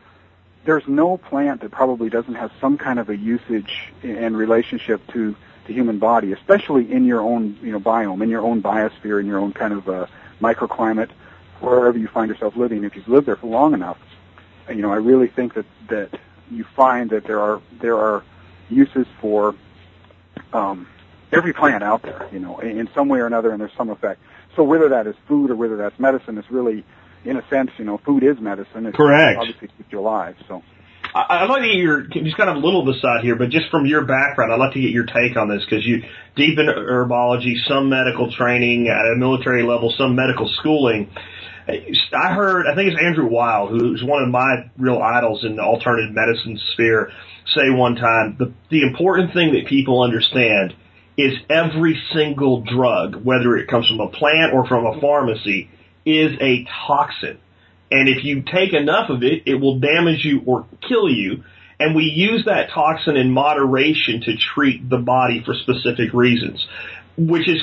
[0.64, 5.36] there's no plant that probably doesn't have some kind of a usage and relationship to
[5.68, 9.26] the human body, especially in your own you know biome, in your own biosphere, in
[9.26, 10.06] your own kind of uh,
[10.40, 11.10] microclimate,
[11.60, 12.82] wherever you find yourself living.
[12.82, 13.98] If you've lived there for long enough,
[14.68, 16.18] you know I really think that that
[16.50, 18.24] you find that there are there are
[18.68, 19.54] uses for
[20.52, 20.88] um,
[21.32, 24.20] every plant out there, you know, in some way or another, and there's some effect.
[24.56, 26.84] So whether that is food or whether that's medicine, is really,
[27.24, 28.86] in a sense, you know, food is medicine.
[28.86, 29.38] It's Correct.
[29.38, 30.36] Obviously keeps you alive.
[30.48, 30.62] So.
[31.14, 33.36] I- I'd like to get your just kind of a little of the side here,
[33.36, 36.02] but just from your background, I'd like to get your take on this because you
[36.34, 41.10] deep in herbology, some medical training at a military level, some medical schooling.
[41.68, 45.62] I heard, I think it's Andrew Weil, who's one of my real idols in the
[45.62, 47.10] alternative medicine sphere,
[47.54, 50.74] say one time the the important thing that people understand
[51.16, 55.70] is every single drug, whether it comes from a plant or from a pharmacy,
[56.04, 57.38] is a toxin.
[57.90, 61.44] And if you take enough of it, it will damage you or kill you.
[61.78, 66.66] And we use that toxin in moderation to treat the body for specific reasons,
[67.16, 67.62] which is,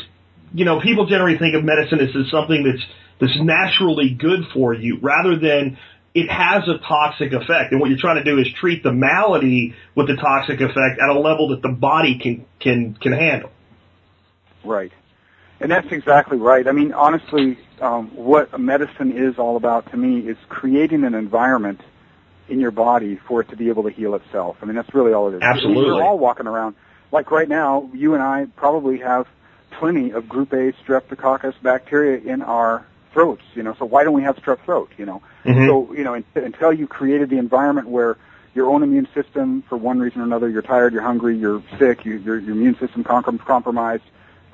[0.54, 2.86] you know, people generally think of medicine as something that's,
[3.20, 5.78] that's naturally good for you rather than
[6.14, 7.72] it has a toxic effect.
[7.72, 11.10] And what you're trying to do is treat the malady with the toxic effect at
[11.10, 13.50] a level that the body can, can, can handle.
[14.64, 14.92] Right.
[15.60, 16.68] And that's exactly right.
[16.68, 21.82] I mean, honestly, um, what medicine is all about to me is creating an environment
[22.50, 24.58] in your body for it to be able to heal itself.
[24.62, 25.42] I mean, that's really all it is.
[25.42, 25.86] Absolutely.
[25.86, 26.76] We're all walking around.
[27.12, 29.28] Like right now, you and I probably have
[29.72, 34.24] plenty of group A streptococcus bacteria in our throats, you know, so why don't we
[34.24, 35.22] have strep throat, you know?
[35.46, 35.68] Mhm.
[35.68, 38.18] So, you know, in, until you created the environment where
[38.56, 42.06] your own immune system, for one reason or another, you're tired, you're hungry, you're sick,
[42.06, 44.04] you, your, your immune system com- compromised,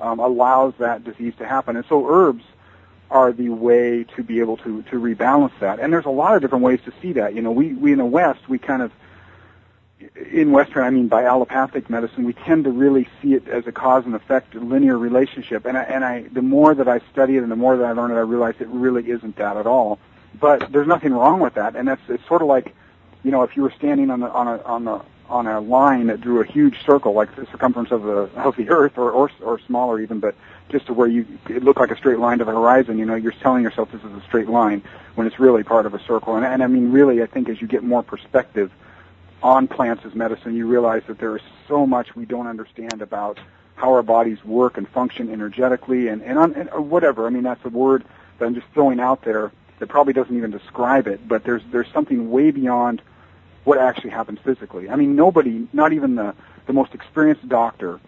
[0.00, 1.76] um, allows that disease to happen.
[1.76, 2.44] And so herbs
[3.10, 5.80] are the way to be able to, to rebalance that.
[5.80, 7.34] And there's a lot of different ways to see that.
[7.34, 8.92] You know, we, we in the West, we kind of,
[10.32, 13.72] in Western, I mean by allopathic medicine, we tend to really see it as a
[13.72, 15.66] cause and effect linear relationship.
[15.66, 17.92] And I, and I, the more that I study it and the more that I
[17.92, 19.98] learn it, I realize it really isn't that at all.
[20.38, 21.76] But there's nothing wrong with that.
[21.76, 22.74] And that's, it's sort of like,
[23.22, 26.08] you know, if you were standing on the, on a, on the, on a line
[26.08, 29.60] that drew a huge circle, like the circumference of the the Earth, or or, or
[29.60, 30.34] smaller even, but
[30.70, 32.98] just to where you it looked like a straight line to the horizon.
[32.98, 34.82] You know, you're telling yourself this is a straight line
[35.14, 36.34] when it's really part of a circle.
[36.34, 38.72] And, and I mean, really, I think as you get more perspective
[39.42, 43.38] on plants as medicine, you realize that there is so much we don't understand about
[43.76, 47.26] how our bodies work and function energetically, and and, on, and uh, whatever.
[47.26, 48.04] I mean, that's a word
[48.38, 51.90] that I'm just throwing out there that probably doesn't even describe it, but there's there's
[51.92, 53.00] something way beyond
[53.64, 54.90] what actually happens physically.
[54.90, 56.34] I mean, nobody, not even the
[56.66, 57.98] the most experienced doctor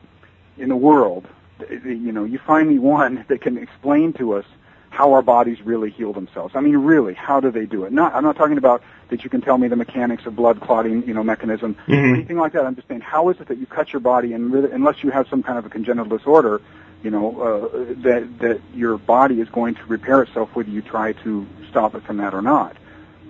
[0.58, 1.26] in the world,
[1.68, 4.44] you know, you find me one that can explain to us
[4.92, 6.54] how our bodies really heal themselves.
[6.54, 7.92] I mean, really, how do they do it?
[7.92, 11.02] Not, I'm not talking about that you can tell me the mechanics of blood clotting,
[11.08, 12.14] you know, mechanism, or Mhm.
[12.14, 12.66] anything like that.
[12.66, 15.10] I'm just saying, how is it that you cut your body and really, unless you
[15.10, 16.60] have some kind of a congenital disorder,
[17.02, 21.12] you know, uh, that that your body is going to repair itself whether you try
[21.24, 22.76] to stop it from that or not.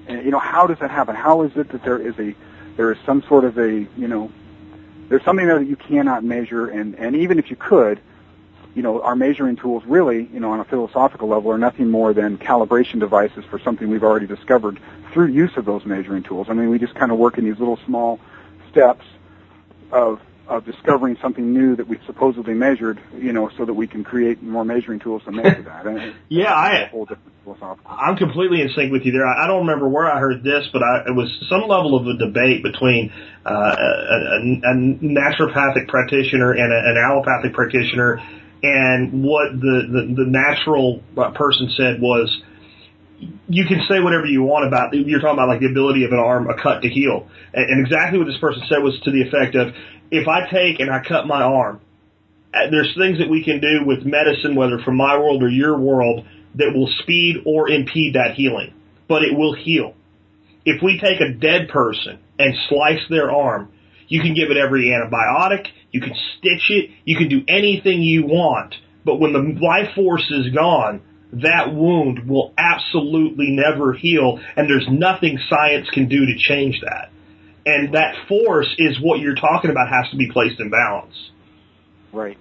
[0.09, 1.15] And, you know, how does that happen?
[1.15, 2.35] How is it that there is a
[2.77, 4.33] there is some sort of a you know
[5.09, 8.01] there's something there that you cannot measure, and and even if you could,
[8.75, 12.13] you know, our measuring tools really, you know, on a philosophical level, are nothing more
[12.15, 14.81] than calibration devices for something we've already discovered
[15.13, 16.47] through use of those measuring tools.
[16.49, 18.19] I mean, we just kind of work in these little small
[18.71, 19.05] steps
[19.91, 24.03] of of discovering something new that we've supposedly measured, you know, so that we can
[24.03, 25.87] create more measuring tools to measure that.
[25.87, 26.91] And Yeah, I.
[27.87, 29.27] I'm completely in sync with you there.
[29.27, 32.07] I, I don't remember where I heard this, but I, it was some level of
[32.07, 33.13] a debate between
[33.47, 38.21] uh, a, a, a naturopathic practitioner and a, an allopathic practitioner,
[38.63, 42.43] and what the the, the natural uh, person said was.
[43.49, 46.19] You can say whatever you want about you're talking about like the ability of an
[46.19, 49.55] arm a cut to heal, and, exactly what this person said was to the effect
[49.55, 49.69] of
[50.11, 51.81] if I take and I cut my arm,
[52.53, 55.79] uh, there's things that we can do with medicine, whether from my world or your
[55.79, 58.75] world, that will speed or impede that healing,
[59.09, 59.95] but it will heal.
[60.65, 63.73] If we take a dead person and slice their arm,
[64.09, 68.27] you can give it every antibiotic, you can stitch it, you can do anything you
[68.27, 68.75] want,
[69.05, 71.03] but when the life force is gone,
[71.35, 77.11] that wound will absolutely never heal and there's nothing science can do to change that.
[77.65, 81.31] And that force is what you're talking about has to be placed in balance.
[82.13, 82.37] Right.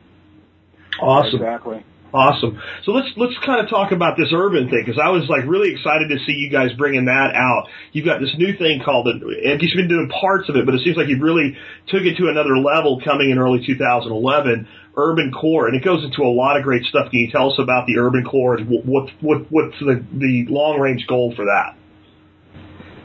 [1.00, 1.36] Awesome.
[1.36, 1.86] Exactly.
[2.14, 2.62] Awesome.
[2.84, 5.72] So let's let's kind of talk about this urban thing because I was like really
[5.72, 7.70] excited to see you guys bringing that out.
[7.94, 9.22] You've got this new thing called and
[9.62, 11.56] you've been doing parts of it, but it seems like you really
[11.88, 14.68] took it to another level coming in early 2011.
[14.98, 17.10] Urban Core, and it goes into a lot of great stuff.
[17.12, 20.82] Can you tell us about the Urban Core and what what what's the the long
[20.82, 21.78] range goal for that?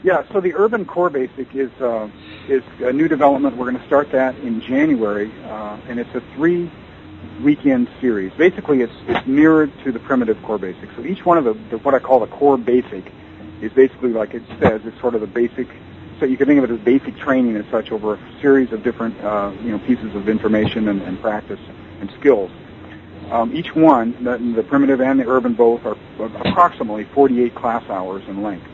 [0.03, 2.09] Yeah, so the Urban Core Basic is uh,
[2.49, 3.55] is a new development.
[3.55, 6.69] We're going to start that in January, uh, and it's a three
[7.41, 8.33] weekend series.
[8.33, 10.89] Basically, it's it's mirrored to the primitive core basic.
[10.95, 13.11] So each one of the, the what I call the core basic
[13.61, 14.81] is basically like it says.
[14.85, 15.67] It's sort of the basic.
[16.19, 18.83] So you can think of it as basic training as such over a series of
[18.83, 21.59] different uh, you know pieces of information and, and practice
[21.99, 22.51] and skills.
[23.31, 28.23] Um, each one, the, the primitive and the urban both, are approximately 48 class hours
[28.27, 28.65] in length.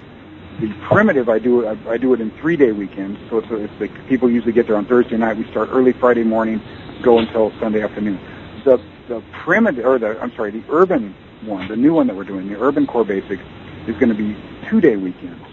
[0.60, 3.19] The primitive, I do I, I do it in three day weekends.
[3.29, 5.38] So it's, it's like people usually get there on Thursday night.
[5.38, 6.62] We start early Friday morning,
[7.01, 8.19] go until Sunday afternoon
[8.63, 12.23] the the primitive or the I'm sorry, the urban one, the new one that we're
[12.23, 13.39] doing, the urban core basic,
[13.88, 14.36] is going to be
[14.69, 15.45] two day weekends.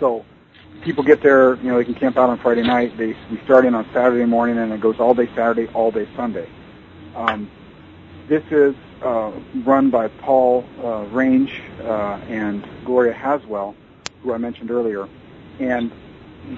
[0.00, 0.24] So
[0.82, 2.96] people get there, you know, they can camp out on Friday night.
[2.96, 6.08] They we start in on Saturday morning and it goes all day Saturday, all day
[6.16, 6.48] Sunday.
[7.14, 7.50] Um,
[8.28, 9.32] this is uh,
[9.64, 13.74] run by Paul uh, Range uh, and Gloria Haswell,
[14.22, 15.08] who I mentioned earlier,
[15.58, 15.92] and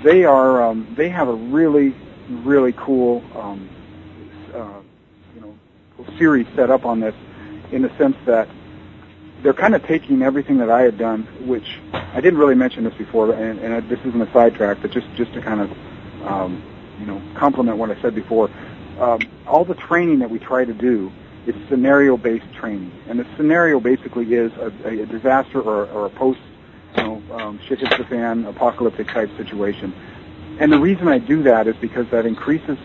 [0.02, 1.94] they are um, they have a really
[2.30, 3.68] really cool um,
[6.18, 7.14] series set up on this
[7.72, 8.48] in the sense that
[9.42, 12.94] they're kind of taking everything that I had done, which I didn't really mention this
[12.94, 15.70] before, and, and this isn't a sidetrack, but just just to kind of
[16.26, 16.62] um,
[16.98, 18.50] you know complement what I said before.
[18.98, 21.10] Um, all the training that we try to do
[21.46, 26.40] is scenario-based training, and the scenario basically is a, a disaster or, or a post,
[26.96, 29.94] you know, um, shit hits the fan, apocalyptic type situation.
[30.60, 32.76] And the reason I do that is because that increases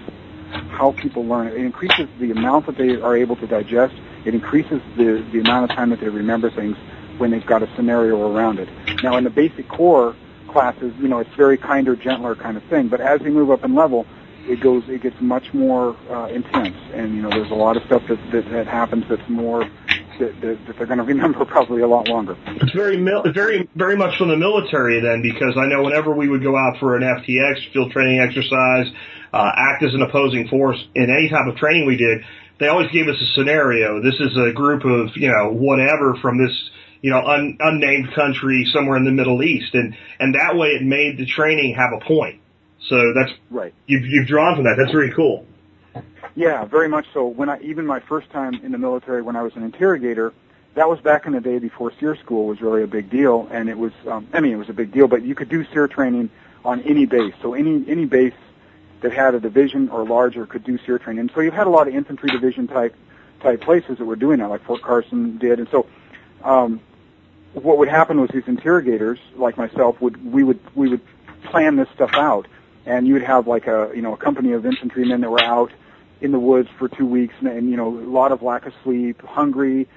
[0.51, 1.47] how people learn.
[1.47, 3.95] It increases the amount that they are able to digest.
[4.25, 6.77] It increases the, the amount of time that they remember things
[7.17, 8.69] when they've got a scenario around it.
[9.03, 10.15] Now, in the basic core
[10.49, 12.87] classes, you know, it's very kinder, gentler kind of thing.
[12.87, 14.05] But as they move up in level,
[14.47, 16.77] it goes, it gets much more uh, intense.
[16.93, 19.69] And you know, there's a lot of stuff that that, that happens that's more
[20.19, 22.35] that, that, that they're going to remember probably a lot longer.
[22.47, 26.43] It's very, very, very much from the military then, because I know whenever we would
[26.43, 28.87] go out for an FTX field training exercise,
[29.33, 32.21] uh, act as an opposing force in any type of training we did,
[32.59, 34.01] they always gave us a scenario.
[34.01, 36.53] This is a group of, you know, whatever from this,
[37.01, 39.73] you know, un, unnamed country somewhere in the Middle East.
[39.73, 42.41] And, and that way it made the training have a point.
[42.87, 43.73] So that's, right.
[43.87, 44.75] You've, you've drawn from that.
[44.77, 45.45] That's very cool.
[46.35, 47.25] Yeah, very much so.
[47.25, 50.33] When I, even my first time in the military when I was an interrogator,
[50.75, 53.47] that was back in the day before SERE school was really a big deal.
[53.51, 55.63] And it was, um, I mean, it was a big deal, but you could do
[55.65, 56.29] SERE training
[56.65, 57.33] on any base.
[57.41, 58.33] So any, any base
[59.01, 61.29] that had a division or larger could do SERE training.
[61.33, 62.95] So you've had a lot of infantry division type
[63.41, 65.59] type places that were doing that, like Fort Carson did.
[65.59, 65.85] And so
[66.43, 66.81] um,
[67.53, 71.01] what would happen was these interrogators, like myself, would we would we would
[71.43, 72.47] plan this stuff out,
[72.85, 75.71] and you would have like a you know a company of infantrymen that were out
[76.25, 78.73] in the woods for two weeks, and, and you know a lot of lack of
[78.83, 79.87] sleep, hungry,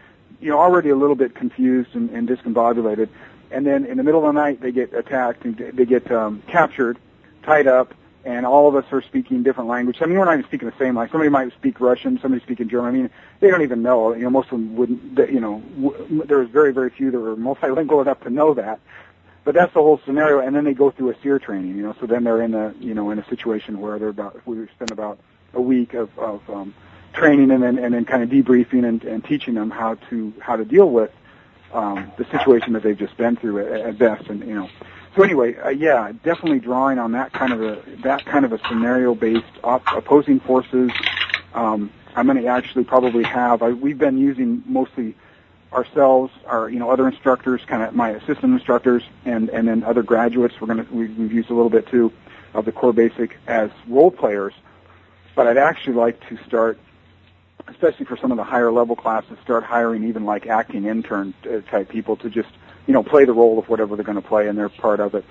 [0.41, 3.09] you know already a little bit confused and, and discombobulated,
[3.51, 6.43] and then in the middle of the night they get attacked and they get um,
[6.47, 6.99] captured,
[7.43, 10.03] tied up, and all of us are speaking different languages.
[10.03, 11.13] I mean, we're not even speaking the same language.
[11.13, 12.89] Somebody might speak Russian, somebody speaking German.
[12.89, 13.11] I mean,
[13.41, 14.15] they don't even know.
[14.15, 15.19] You know, most of them wouldn't.
[15.31, 18.81] You know, w- there was very, very few that were multilingual enough to know that.
[19.45, 20.41] But that's the whole scenario.
[20.41, 21.75] And then they go through a SERE training.
[21.77, 24.47] You know, so then they're in a you know in a situation where they're about
[24.47, 25.19] we spend about
[25.55, 26.75] a week of of um,
[27.13, 30.57] training and then and then kind of debriefing and, and teaching them how to how
[30.57, 31.11] to deal with
[31.73, 34.29] um, the situation that they've just been through at, at best.
[34.29, 34.69] And you know,
[35.17, 38.59] so anyway, uh, yeah, definitely drawing on that kind of a that kind of a
[38.69, 40.91] scenario-based op- opposing forces.
[41.55, 43.63] Um, I'm going to actually probably have.
[43.63, 45.15] I, we've been using mostly
[45.73, 50.03] ourselves, our you know other instructors, kind of my assistant instructors, and and then other
[50.03, 50.61] graduates.
[50.61, 52.13] We're going to we, we've used a little bit too
[52.55, 54.55] of the core basic as role players.
[55.39, 56.81] But I'd actually like to start,
[57.69, 61.61] especially for some of the higher level classes, start hiring even like acting intern uh,
[61.71, 62.49] type people to just
[62.89, 65.15] you know, play the role of whatever they're going to play, and they're part of
[65.15, 65.25] it.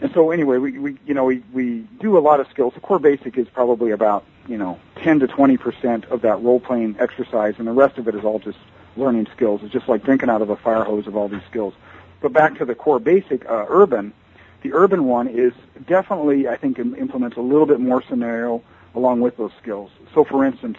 [0.00, 2.74] And so anyway, we, we you know we, we do a lot of skills.
[2.74, 6.60] The core basic is probably about you know 10 to 20 percent of that role
[6.60, 8.58] playing exercise, and the rest of it is all just
[8.96, 9.62] learning skills.
[9.64, 11.74] It's just like drinking out of a fire hose of all these skills.
[12.20, 14.12] But back to the core basic uh, urban,
[14.62, 15.52] the urban one is
[15.88, 18.62] definitely I think implements a little bit more scenario
[18.94, 19.90] along with those skills.
[20.14, 20.78] So for instance,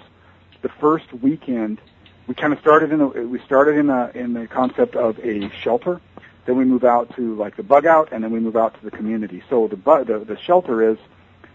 [0.62, 1.80] the first weekend
[2.28, 5.50] we kind of started in the we started in the in the concept of a
[5.50, 6.00] shelter.
[6.46, 8.84] Then we move out to like the bug out, and then we move out to
[8.84, 9.44] the community.
[9.50, 10.98] So the bu- the, the shelter is,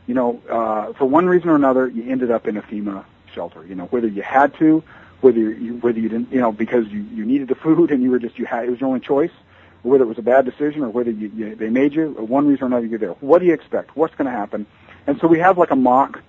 [0.07, 3.05] you know, uh, for one reason or another, you ended up in a FEMA
[3.35, 3.65] shelter.
[3.67, 4.83] You know, whether you had to,
[5.23, 8.11] whether you whether you didn't, you know, because you you needed the food and you
[8.11, 9.33] were just you had it was your only choice,
[9.83, 12.11] or whether it was a bad decision or whether you, you they made you.
[12.13, 13.13] One reason or another, you're there.
[13.21, 13.97] What do you expect?
[13.97, 14.67] What's going to happen?
[15.07, 16.21] And so we have like a mock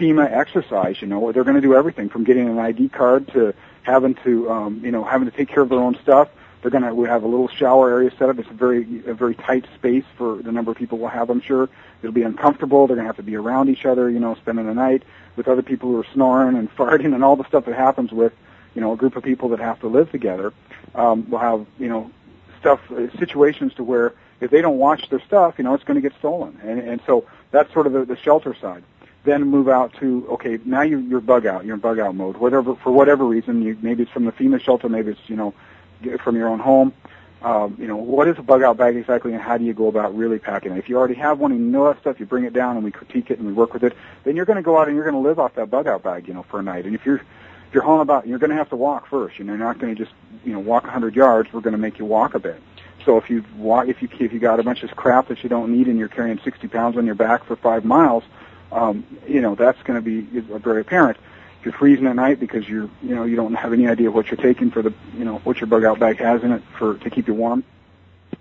[0.00, 3.54] FEMA exercise, you know, they're going to do everything from getting an ID card to
[3.82, 6.28] having to, um, you know, having to take care of their own stuff.
[6.62, 8.38] They're going to, we have a little shower area set up.
[8.38, 11.40] It's a very, a very tight space for the number of people we'll have, I'm
[11.42, 11.68] sure.
[12.02, 12.86] It'll be uncomfortable.
[12.86, 15.02] They're going to have to be around each other, you know, spending the night
[15.36, 18.32] with other people who are snoring and farting and all the stuff that happens with,
[18.74, 20.52] you know, a group of people that have to live together.
[20.94, 22.10] Um, we'll have, you know,
[22.58, 26.00] stuff, uh, situations to where if they don't watch their stuff, you know, it's going
[26.00, 26.58] to get stolen.
[26.62, 28.82] And, and so that's sort of the, the shelter side
[29.24, 32.36] then move out to okay now you're, you're bug out you're in bug out mode.
[32.36, 35.54] Whatever for whatever reason you maybe it's from the FEMA shelter maybe it's you know
[36.24, 36.94] from your own home
[37.42, 39.88] um, you know what is a bug out bag exactly and how do you go
[39.88, 40.78] about really packing it?
[40.78, 42.84] If you already have one and you know that stuff you bring it down and
[42.84, 43.94] we critique it and we work with it
[44.24, 46.02] then you're going to go out and you're going to live off that bug out
[46.02, 46.84] bag you know for a night.
[46.84, 49.38] And if you're if you're hauling about you're going to have to walk first.
[49.38, 50.14] You know you're not going to just
[50.44, 51.52] you know walk 100 yards.
[51.52, 52.60] We're going to make you walk a bit.
[53.04, 55.48] So if you walk if you if you got a bunch of crap that you
[55.48, 58.24] don't need and you're carrying 60 pounds on your back for five miles
[58.72, 61.18] um, you know that's going to be very apparent.
[61.58, 64.30] If you're freezing at night because you're, you know, you don't have any idea what
[64.30, 66.94] you're taking for the, you know, what your bug out bag has in it for
[66.94, 67.64] to keep you warm,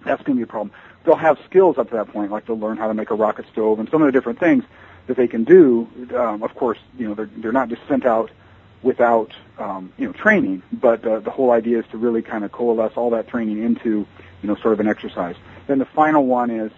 [0.06, 0.72] that's going to be a problem.
[1.04, 3.46] They'll have skills up to that point, like they'll learn how to make a rocket
[3.52, 4.64] stove and some of the different things
[5.08, 5.90] that they can do.
[6.16, 8.32] Um, of course, you know, they're they're not just sent out
[8.84, 12.54] without, um, you know, training, but uh, the whole idea is to really kind of
[12.54, 14.08] coalesce all that training into,
[14.42, 15.36] you know, sort of an exercise.
[15.68, 16.72] Then the final one is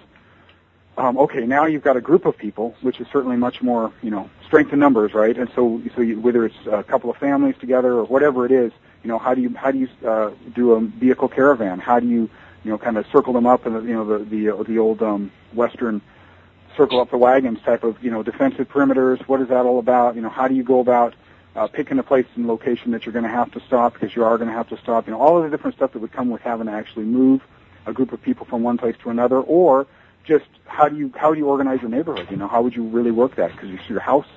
[0.97, 4.09] um, okay, now you've got a group of people, which is certainly much more, you
[4.09, 5.37] know, strength in numbers, right?
[5.37, 8.71] And so, so you, whether it's a couple of families together or whatever it is,
[9.03, 11.79] you know, how do you how do you uh, do a vehicle caravan?
[11.79, 12.29] How do you,
[12.63, 15.31] you know, kind of circle them up and you know the the the old um,
[15.53, 16.01] Western
[16.77, 19.19] circle up the wagons type of you know defensive perimeters?
[19.27, 20.15] What is that all about?
[20.15, 21.15] You know, how do you go about
[21.55, 24.23] uh, picking a place and location that you're going to have to stop because you
[24.23, 25.07] are going to have to stop?
[25.07, 27.41] You know, all of the different stuff that would come with having to actually move
[27.85, 29.87] a group of people from one place to another, or
[30.23, 32.27] just how do you how do you organize your neighborhood?
[32.31, 33.51] You know, how would you really work that?
[33.51, 34.27] Because your house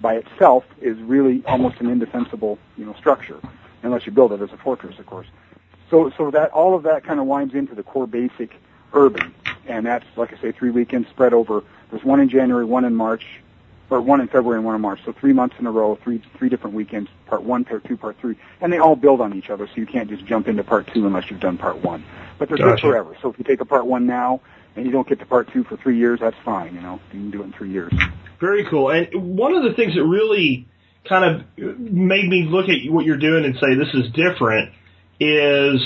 [0.00, 3.40] by itself is really almost an indefensible you know structure
[3.82, 5.26] unless you build it as a fortress, of course.
[5.90, 8.52] So so that all of that kind of winds into the core basic
[8.94, 9.34] urban,
[9.66, 11.62] and that's like I say, three weekends spread over.
[11.90, 13.24] There's one in January, one in March,
[13.90, 15.00] or one in February and one in March.
[15.04, 18.18] So three months in a row, three three different weekends, part one, part two, part
[18.18, 19.66] three, and they all build on each other.
[19.66, 22.04] So you can't just jump into part two unless you've done part one.
[22.38, 22.72] But they're Gotcha.
[22.72, 23.16] good forever.
[23.22, 24.40] So if you take a part one now
[24.76, 26.74] and you don't get to part two for three years, that's fine.
[26.74, 27.92] You know, you can do it in three years.
[28.40, 28.90] Very cool.
[28.90, 30.66] And one of the things that really
[31.08, 34.72] kind of made me look at what you're doing and say this is different
[35.20, 35.80] is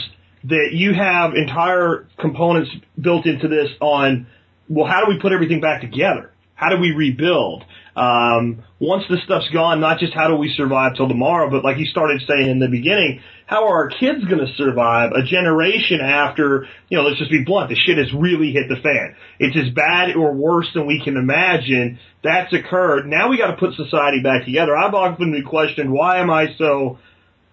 [0.44, 2.70] that you have entire components
[3.00, 4.26] built into this on,
[4.68, 6.32] well, how do we put everything back together?
[6.54, 7.64] How do we rebuild?
[7.98, 11.78] Um, once this stuff's gone, not just how do we survive till tomorrow, but like
[11.78, 16.00] you started saying in the beginning, how are our kids going to survive a generation
[16.00, 19.16] after, you know, let's just be blunt, the shit has really hit the fan.
[19.40, 21.98] It's as bad or worse than we can imagine.
[22.22, 23.08] That's occurred.
[23.08, 24.76] Now we got to put society back together.
[24.76, 26.98] I've often been questioned, why am I so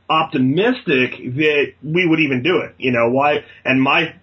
[0.09, 2.75] optimistic that we would even do it?
[2.77, 3.43] You know, why?
[3.63, 4.13] And my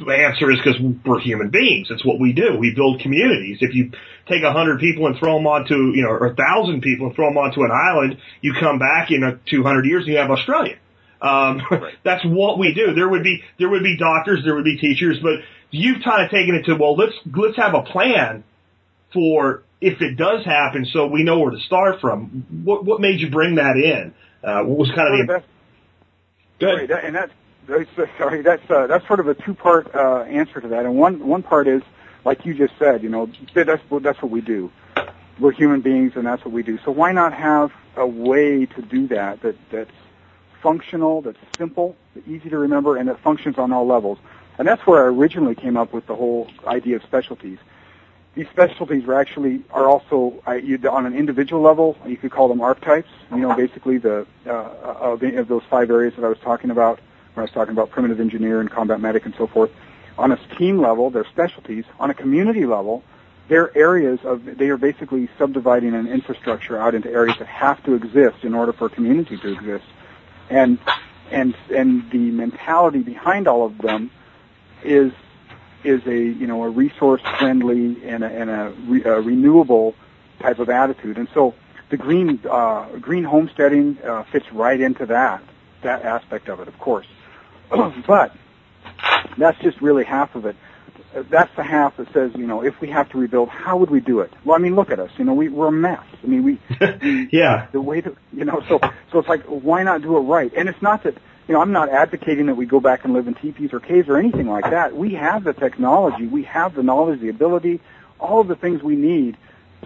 [0.00, 1.88] answer is because we're human beings.
[1.90, 2.56] It's what we do.
[2.58, 3.58] We build communities.
[3.60, 3.92] If you
[4.28, 7.16] take a hundred people and throw them onto, you know, or a thousand people and
[7.16, 10.76] throw them onto an island, you come back in 200 years and you have Australia.
[11.20, 11.94] Um, Right.
[12.04, 12.94] that's what we do.
[12.94, 16.30] There would be, there would be doctors, there would be teachers, but you've kind of
[16.30, 18.42] taken it to, well, let's, let's have a plan
[19.12, 22.46] for if it does happen so we know where to start from.
[22.64, 24.14] What, what made you bring that in?
[24.42, 25.46] Uh, what was kind of the, that's,
[26.60, 27.32] Go that, and that's
[27.68, 28.42] that's- sorry.
[28.42, 30.84] That's uh, that's sort of a two-part uh, answer to that.
[30.84, 31.82] And one one part is
[32.24, 33.02] like you just said.
[33.02, 34.70] You know, that's what- that's what we do.
[35.38, 36.78] We're human beings, and that's what we do.
[36.84, 39.90] So why not have a way to do that that that's
[40.62, 44.18] functional, that's simple, easy to remember, and that functions on all levels?
[44.58, 47.58] And that's where I originally came up with the whole idea of specialties.
[48.34, 51.96] These specialties are actually are also I, you, on an individual level.
[52.06, 53.08] You could call them archetypes.
[53.30, 57.00] You know, basically the uh, of, of those five areas that I was talking about
[57.34, 59.70] when I was talking about primitive engineer and combat medic and so forth.
[60.16, 61.84] On a team level, they're specialties.
[61.98, 63.02] On a community level,
[63.48, 67.94] they're areas of they are basically subdividing an infrastructure out into areas that have to
[67.94, 69.84] exist in order for a community to exist.
[70.48, 70.78] And
[71.32, 74.10] and and the mentality behind all of them
[74.84, 75.12] is
[75.84, 79.94] is a you know a resource friendly and a, and a, re, a renewable
[80.40, 81.18] type of attitude.
[81.18, 81.54] And so
[81.90, 85.42] the green uh, green homesteading uh, fits right into that.
[85.82, 87.06] that aspect of it, of course.
[88.06, 88.34] but
[89.38, 90.56] that's just really half of it.
[91.12, 94.00] That's the half that says, you know, if we have to rebuild, how would we
[94.00, 94.32] do it?
[94.44, 95.10] Well, I mean, look at us.
[95.18, 96.04] You know, we, we're a mess.
[96.22, 96.58] I mean, we,
[97.32, 97.66] yeah.
[97.72, 98.78] the way to, you know, so,
[99.10, 100.52] so it's like, why not do it right?
[100.56, 101.16] And it's not that,
[101.50, 104.08] you know, I'm not advocating that we go back and live in teepees or caves
[104.08, 104.96] or anything like that.
[104.96, 107.80] We have the technology, we have the knowledge, the ability,
[108.20, 109.36] all of the things we need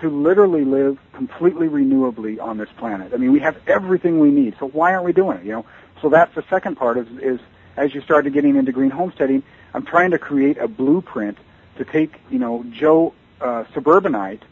[0.03, 3.15] to literally live completely renewably on this planet.
[3.15, 4.57] I mean, we have everything we need.
[4.61, 5.47] So why aren't we doing it?
[5.47, 5.67] You know,
[6.03, 7.41] so that's the second part is, is
[7.79, 9.43] as you started getting into green homesteading,
[9.73, 11.39] I'm trying to create a blueprint
[11.79, 14.43] to take, you know, Joe uh, suburbanite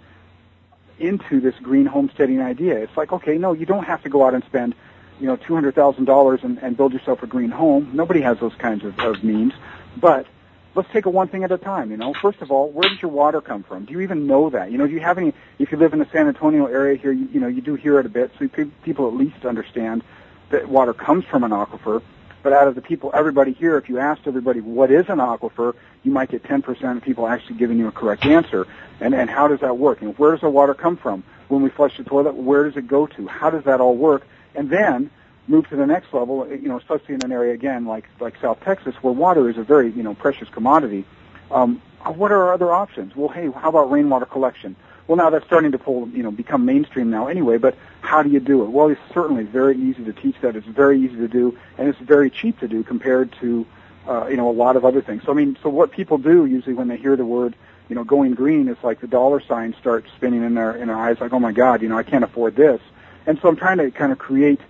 [0.98, 2.78] into this green homesteading idea.
[2.78, 4.74] It's like, okay, no, you don't have to go out and spend,
[5.22, 7.92] you know, two hundred thousand dollars and build yourself a green home.
[7.94, 9.52] Nobody has those kinds of, of means,
[9.96, 10.26] but
[10.74, 11.90] let's take it one thing at a time.
[11.90, 13.84] You know, first of all, where does your water come from?
[13.84, 14.72] Do you even know that?
[14.72, 15.32] You know, do you have any?
[15.58, 18.00] If you live in the San Antonio area here, you, you know, you do hear
[18.00, 18.48] it a bit, so
[18.82, 20.02] people at least understand
[20.50, 22.02] that water comes from an aquifer.
[22.42, 25.74] But out of the people, everybody here, if you asked everybody what is an aquifer,
[26.02, 28.66] you might get 10% of people actually giving you a correct answer.
[29.00, 30.02] And and how does that work?
[30.02, 31.22] And where does the water come from?
[31.48, 33.26] When we flush the toilet, where does it go to?
[33.28, 34.26] How does that all work?
[34.54, 35.10] And then
[35.48, 38.60] move to the next level, you know, especially in an area again like like South
[38.60, 41.04] Texas where water is a very you know precious commodity.
[41.50, 43.14] Um, what are our other options?
[43.14, 44.76] Well, hey, how about rainwater collection?
[45.06, 47.58] Well, now that's starting to pull, you know, become mainstream now anyway.
[47.58, 48.70] But how do you do it?
[48.70, 50.56] Well, it's certainly very easy to teach that.
[50.56, 53.66] It's very easy to do, and it's very cheap to do compared to,
[54.06, 55.22] uh, you know, a lot of other things.
[55.24, 57.56] So I mean, so what people do usually when they hear the word,
[57.88, 60.96] you know, going green, it's like the dollar signs start spinning in their in their
[60.96, 62.80] eyes, like, oh my God, you know, I can't afford this.
[63.26, 64.60] And so I'm trying to kind of create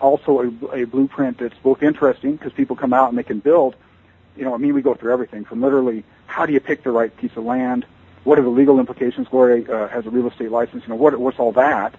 [0.00, 3.76] also a, a blueprint that's both interesting because people come out and they can build.
[4.36, 6.90] You know, I mean, we go through everything from literally how do you pick the
[6.90, 7.86] right piece of land,
[8.24, 9.28] what are the legal implications?
[9.28, 10.84] Gloria uh, has a real estate license.
[10.84, 11.94] You know, what, what's all that?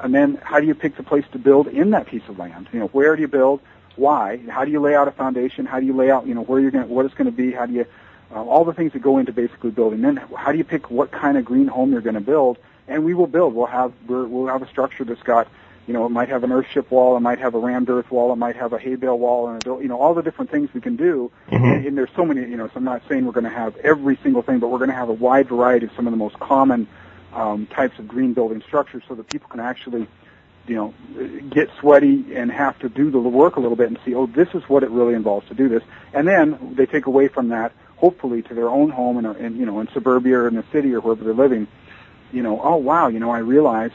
[0.00, 2.68] And then how do you pick the place to build in that piece of land?
[2.72, 3.60] You know, where do you build?
[3.96, 4.38] Why?
[4.48, 5.66] How do you lay out a foundation?
[5.66, 7.52] How do you lay out, you know, where you're going, what it's going to be?
[7.52, 7.86] How do you,
[8.30, 10.02] uh, all the things that go into basically building.
[10.02, 12.58] Then how do you pick what kind of green home you're going to build?
[12.88, 13.54] And we will build.
[13.54, 15.46] We'll have, we're, we'll have a structure that's got,
[15.86, 18.32] you know, it might have an earthship wall, it might have a rammed earth wall,
[18.32, 20.68] it might have a hay bale wall, and a, you know, all the different things
[20.74, 21.30] we can do.
[21.50, 21.64] Mm-hmm.
[21.64, 23.76] And, and there's so many, you know, so I'm not saying we're going to have
[23.78, 26.18] every single thing, but we're going to have a wide variety of some of the
[26.18, 26.88] most common
[27.32, 30.06] um, types of green building structures, so that people can actually,
[30.66, 30.94] you know,
[31.48, 34.48] get sweaty and have to do the work a little bit and see, oh, this
[34.54, 35.82] is what it really involves to do this,
[36.12, 39.64] and then they take away from that, hopefully, to their own home in, in you
[39.64, 41.66] know, in suburbia or in the city or wherever they're living.
[42.32, 43.92] You know, oh wow, you know, I realize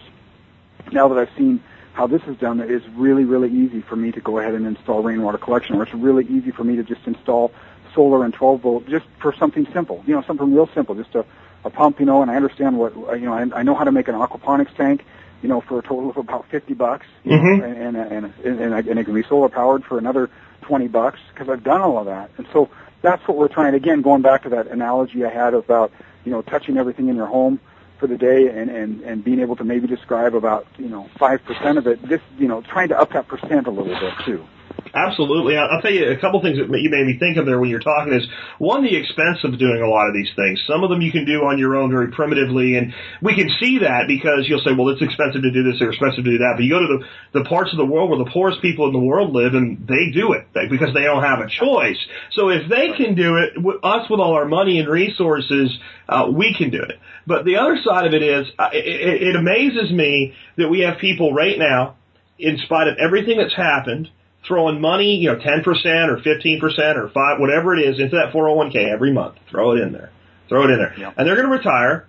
[0.92, 1.62] now that I've seen
[1.94, 5.04] how this is done, it's really, really easy for me to go ahead and install
[5.04, 7.52] rainwater collection, or it's really easy for me to just install
[7.94, 11.24] solar and 12 volt just for something simple, you know, something real simple, just a,
[11.64, 13.92] a pump, you know, and I understand what, you know, I, I know how to
[13.92, 15.06] make an aquaponics tank,
[15.44, 17.60] you know, for a total of about 50 bucks, Mhm.
[17.60, 20.32] know, and, and, and, and, and, and it can be solar powered for another
[20.62, 22.32] 20 bucks because I've done all of that.
[22.38, 22.70] And so
[23.04, 25.92] that's what we're trying, again, going back to that analogy I had about,
[26.26, 27.60] you know, touching everything in your home
[28.00, 31.78] for the day and, and, and being able to maybe describe about, you know, 5%
[31.78, 34.46] of it, this, you know, trying to up that percent a little bit too.
[34.94, 35.58] Absolutely.
[35.58, 37.82] I'll tell you a couple things that you made me think of there when you're
[37.82, 38.28] talking is
[38.60, 40.62] one, the expense of doing a lot of these things.
[40.68, 43.80] Some of them you can do on your own very primitively and we can see
[43.80, 46.54] that because you'll say, well, it's expensive to do this or expensive to do that.
[46.58, 48.94] But you go to the, the parts of the world where the poorest people in
[48.94, 51.98] the world live and they do it because they don't have a choice.
[52.34, 55.76] So if they can do it, us with all our money and resources,
[56.08, 57.00] uh, we can do it.
[57.26, 60.82] But the other side of it is, uh, it, it, it amazes me that we
[60.82, 61.96] have people right now,
[62.38, 64.10] in spite of everything that's happened,
[64.48, 68.92] throwing money, you know, 10% or 15% or 5, whatever it is, into that 401k
[68.92, 69.36] every month.
[69.50, 70.12] Throw it in there.
[70.50, 70.94] Throw it in there.
[70.98, 71.14] Yep.
[71.18, 72.08] And they're going to retire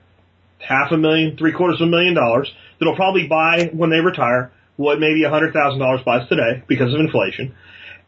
[0.58, 4.52] half a million, three quarters of a million dollars that'll probably buy when they retire
[4.76, 7.54] what maybe a hundred thousand dollars buys today because of inflation.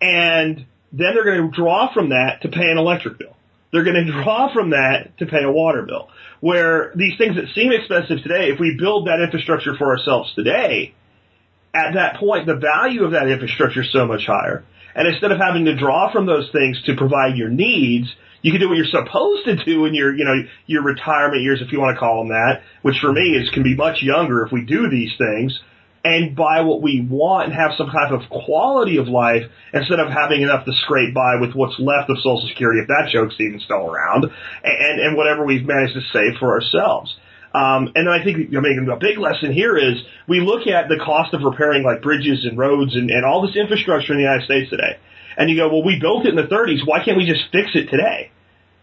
[0.01, 3.36] And then they're going to draw from that to pay an electric bill.
[3.77, 6.09] They're going to draw from that to pay a water bill.
[6.41, 10.95] Where these things that seem expensive today, if we build that infrastructure for ourselves today,
[11.75, 14.65] at that point, the value of that infrastructure is so much higher.
[14.95, 18.09] And instead of having to draw from those things to provide your needs,
[18.41, 21.61] you can do what you're supposed to do in your, you know, your retirement years,
[21.61, 24.43] if you want to call them that, which for me is can be much younger
[24.43, 25.61] if we do these things
[26.07, 29.43] and buy what we want and have some type of quality of life
[29.75, 33.11] instead of having enough to scrape by with what's left of Social Security, if that
[33.11, 34.25] joke's even still around,
[34.63, 37.17] and, and whatever we've managed to save for ourselves.
[37.53, 39.99] Um, and I think I mean, a big lesson here is
[40.29, 43.57] we look at the cost of repairing like bridges and roads and, and all this
[43.57, 44.99] infrastructure in the United States today.
[45.37, 46.87] And you go, well, we built it in the 30s.
[46.87, 48.31] Why can't we just fix it today?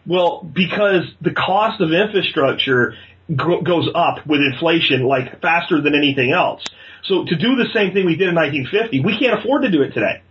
[0.06, 2.96] Well, because the cost of infrastructure
[3.34, 6.64] goes up with inflation like faster than anything else.
[7.06, 9.82] So to do the same thing we did in 1950, we can't afford to do
[9.82, 10.22] it today.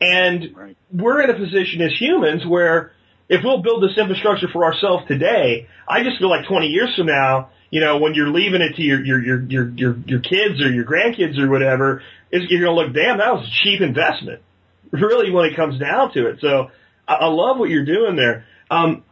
[0.00, 0.76] And Right.
[0.92, 2.92] we're in a position as humans where
[3.28, 7.06] if we'll build this infrastructure for ourselves today, I just feel like 20 years from
[7.06, 10.60] now, you know, when you're leaving it to your, your, your, your, your, your kids
[10.60, 13.80] or your grandkids or whatever, is you're going to look, damn, that was a cheap
[13.80, 14.42] investment.
[14.90, 16.38] Really when it comes down to it.
[16.40, 16.70] So
[17.08, 18.44] I, I love what you're doing there.
[18.70, 19.04] Um,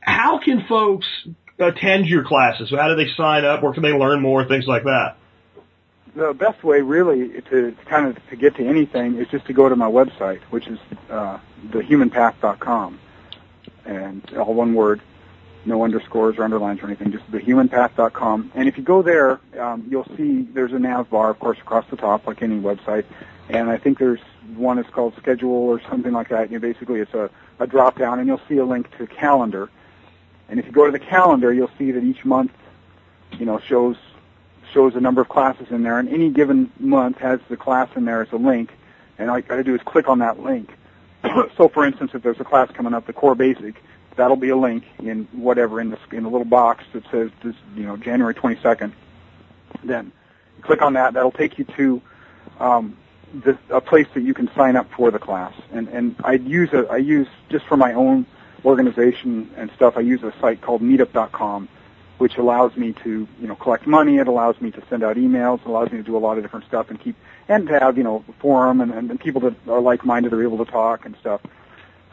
[0.00, 1.06] how can folks
[1.58, 2.70] attend your classes?
[2.70, 3.62] How do they sign up?
[3.62, 4.46] Where can they learn more?
[4.46, 5.16] Things like that.
[6.16, 9.68] The best way, really, to kind of to get to anything is just to go
[9.68, 10.78] to my website, which is
[11.10, 12.98] uh, thehumanpath.com,
[13.84, 15.02] and all one word,
[15.66, 18.50] no underscores or underlines or anything, just thehumanpath.com.
[18.54, 21.84] And if you go there, um, you'll see there's a nav bar, of course, across
[21.90, 23.04] the top, like any website.
[23.50, 24.20] And I think there's
[24.54, 26.48] one is called schedule or something like that.
[26.48, 27.28] And basically, it's a,
[27.60, 29.68] a drop down, and you'll see a link to calendar.
[30.48, 32.52] And if you go to the calendar, you'll see that each month,
[33.38, 33.98] you know, shows
[34.72, 38.04] shows a number of classes in there, and any given month has the class in
[38.04, 38.72] there as a link.
[39.18, 40.70] And all you got to do is click on that link.
[41.56, 43.82] so, for instance, if there's a class coming up, the core basic,
[44.16, 47.54] that'll be a link in whatever in the in the little box that says this,
[47.74, 48.92] you know, January 22nd.
[49.84, 50.12] Then
[50.62, 51.14] click on that.
[51.14, 52.02] That'll take you to
[52.58, 52.96] um,
[53.32, 55.54] the, a place that you can sign up for the class.
[55.72, 58.26] And and I use a I use just for my own
[58.64, 59.96] organization and stuff.
[59.96, 61.68] I use a site called Meetup.com,
[62.18, 64.18] which allows me to you know collect money.
[64.18, 65.60] It allows me to send out emails.
[65.60, 67.16] It allows me to do a lot of different stuff and keep
[67.48, 70.70] and to have you know forum and, and people that are like-minded are able to
[70.70, 71.40] talk and stuff.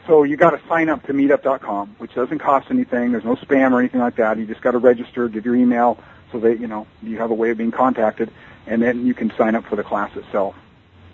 [0.06, 3.12] So you got to sign up to Meetup.com, which doesn't cost anything.
[3.12, 4.36] There's no spam or anything like that.
[4.36, 5.98] You just got to register, give your email,
[6.30, 8.30] so that you know you have a way of being contacted,
[8.66, 10.54] and then you can sign up for the class itself.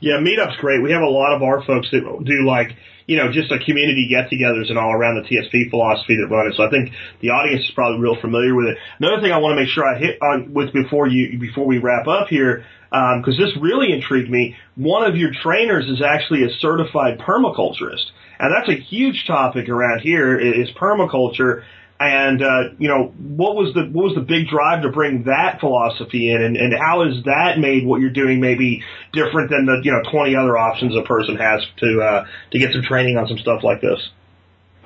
[0.00, 0.82] Yeah, Meetup's great.
[0.82, 2.72] We have a lot of our folks that do like,
[3.06, 6.54] you know, just a community get-togethers and all around the TSP philosophy that run it.
[6.56, 6.90] So I think
[7.20, 8.78] the audience is probably real familiar with it.
[8.98, 11.78] Another thing I want to make sure I hit on with before you before we
[11.78, 14.56] wrap up here, um, because this really intrigued me.
[14.76, 20.00] One of your trainers is actually a certified permaculturist, and that's a huge topic around
[20.00, 21.64] here is permaculture.
[22.00, 25.60] And uh, you know, what was the what was the big drive to bring that
[25.60, 28.82] philosophy in, and, and how has that made what you're doing maybe
[29.12, 32.72] different than the you know 20 other options a person has to uh, to get
[32.72, 34.00] some training on some stuff like this?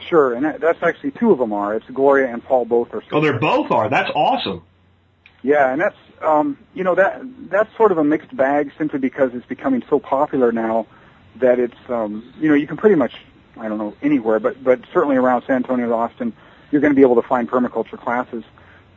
[0.08, 1.76] Sure, and that's actually two of them are.
[1.76, 3.02] It's Gloria and Paul both are.
[3.12, 3.88] Oh, they're both are.
[3.88, 4.64] That's awesome.
[5.42, 9.30] Yeah, and that's um, you know that that's sort of a mixed bag simply because
[9.34, 10.88] it's becoming so popular now
[11.36, 13.14] that it's um, you know you can pretty much
[13.56, 16.34] I don't know anywhere, but but certainly around San Antonio, Austin,
[16.74, 18.42] you're going to be able to find permaculture classes.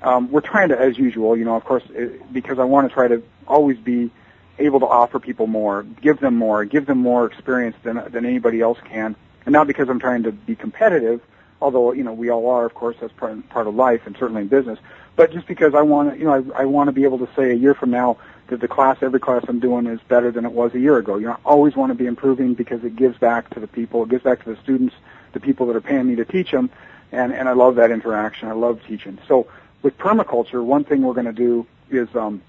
[0.02, 2.94] Um, we're trying to, as usual, you know, of course, it, because I want to
[2.94, 4.10] try to always be
[4.58, 8.62] able to offer people more, give them more, give them more experience than than anybody
[8.62, 9.16] else can,
[9.46, 11.22] and not because I'm trying to be competitive,
[11.62, 14.42] although you know we all are, of course, that's part part of life and certainly
[14.42, 14.80] in business.
[15.16, 17.30] But just because I want to, you know, I, I want to be able to
[17.36, 18.18] say a year from now
[18.48, 21.18] that the class, every class I'm doing is better than it was a year ago.
[21.18, 24.02] You know, I always want to be improving because it gives back to the people,
[24.02, 24.96] it gives back to the students,
[25.34, 26.72] the people that are paying me to teach them,
[27.12, 28.48] and and I love that interaction.
[28.50, 29.20] I love teaching.
[29.28, 29.48] So
[29.82, 32.42] with permaculture, one thing we're going to do is um,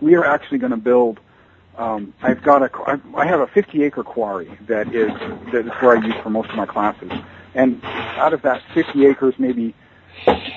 [0.00, 1.20] we are actually going to build.
[1.76, 5.10] Um, I've got a, I have a 50 acre quarry that is
[5.52, 7.10] that is where I use for most of my classes,
[7.54, 9.74] and out of that 50 acres, maybe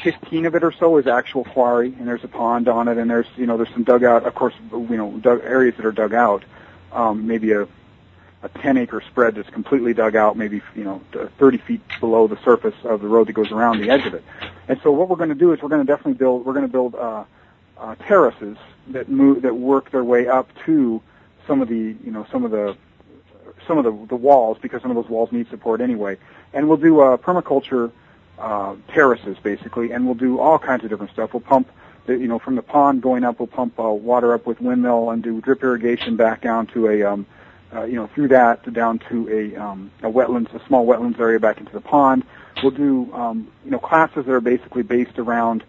[0.04, 3.10] 15 of it or so is actual quarry, and there's a pond on it, and
[3.10, 6.14] there's you know there's some dugout, of course, you know dug, areas that are dug
[6.14, 6.44] out,
[6.92, 7.68] um, maybe a
[8.46, 11.02] a 10 acre spread that's completely dug out, maybe you know
[11.38, 14.24] 30 feet below the surface of the road that goes around the edge of it.
[14.68, 16.66] And so what we're going to do is we're going to definitely build we're going
[16.66, 17.24] to build uh,
[17.78, 18.58] uh, terraces
[18.90, 21.02] that move that work their way up to
[21.48, 22.78] some of the you know some of the
[23.68, 26.18] some of the, the walls because some of those walls need support anyway.
[26.54, 27.92] And we'll do uh, permaculture
[28.40, 31.34] uh, terraces basically, and we'll do all kinds of different stuff.
[31.34, 31.70] We'll pump,
[32.06, 35.10] the, you know, from the pond going up, we'll pump uh, water up with windmill
[35.10, 37.26] and do drip irrigation back down to a, um,
[37.76, 41.40] uh, you know, through that down to a, um, a wetlands, a small wetlands area
[41.40, 42.24] back into the pond.
[42.62, 45.64] We'll do, um, you know, classes that are basically based around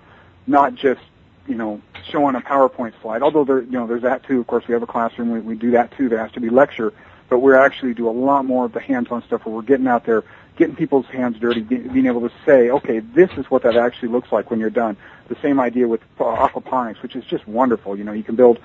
[0.46, 1.00] not just,
[1.48, 1.80] you know,
[2.10, 3.22] showing a PowerPoint slide.
[3.22, 4.40] Although there, you know, there's that too.
[4.40, 5.32] Of course, we have a classroom.
[5.32, 6.08] We, we do that too.
[6.08, 6.92] There has to be lecture,
[7.28, 10.04] but we actually do a lot more of the hands-on stuff where we're getting out
[10.04, 10.24] there
[10.56, 14.32] getting people's hands dirty, being able to say, okay, this is what that actually looks
[14.32, 14.96] like when you're done.
[15.28, 17.96] The same idea with aquaponics, which is just wonderful.
[17.96, 18.58] You know, you can build,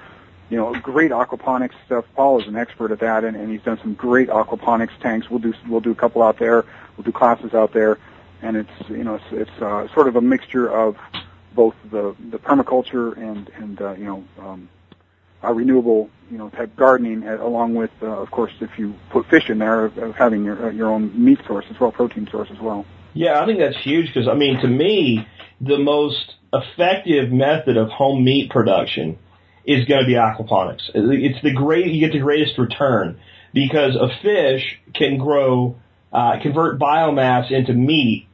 [0.52, 2.04] you know, great aquaponics stuff.
[2.14, 5.30] Paul is an expert at that, and, and he's done some great aquaponics tanks.
[5.30, 6.66] We'll do we'll do a couple out there.
[6.97, 7.97] We'll do classes out there,
[8.41, 10.97] and it's you know it's, it's uh, sort of a mixture of
[11.56, 14.70] both the the permaculture and and uh, you know um,
[15.41, 19.26] uh, renewable, you know, type gardening, uh, along with, uh, of course, if you put
[19.28, 22.49] fish in there, of having your uh, your own meat source as well, protein source
[22.52, 22.86] as well.
[23.14, 25.26] Yeah, I think that's huge because I mean, to me,
[25.62, 29.18] the most effective method of home meat production
[29.66, 30.89] is going to be aquaponics.
[30.93, 33.20] It's the great you get the greatest return.
[33.53, 35.76] because a fish can grow,
[36.14, 38.28] uh, convert biomass into meat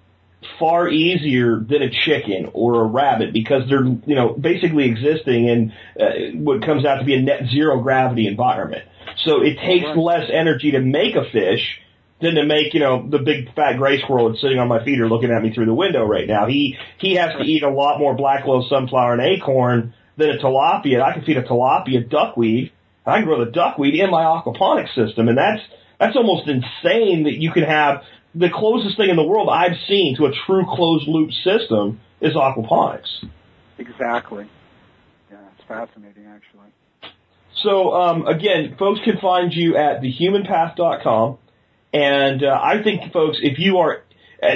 [0.60, 5.74] far easier than a chicken or a rabbit because they're, you know, basically existing in
[6.00, 8.84] uh, what comes out to be a net zero gravity environment.
[9.26, 9.98] So it takes Right.
[9.98, 11.82] less energy to make a fish
[12.22, 15.10] than to make, you know, the big fat gray squirrel that's sitting on my feeder
[15.10, 16.46] looking at me through the window right now.
[16.46, 20.38] He, he has to eat a lot more black oil sunflower and acorn than a
[20.38, 21.02] tilapia.
[21.02, 22.72] I can feed a tilapia duckweed.
[23.06, 25.62] I can grow the duckweed in my aquaponics system and that's,
[26.00, 28.02] that's almost insane that you can have
[28.36, 32.34] the closest thing in the world I've seen to a true closed loop system is
[32.34, 33.26] aquaponics.
[33.78, 34.50] Exactly.
[35.32, 36.72] Yeah, it's fascinating actually.
[37.64, 41.38] So um, again, folks can find you at thehumanpath.com,
[41.94, 44.04] and uh, I think, folks, if you are,
[44.44, 44.48] uh,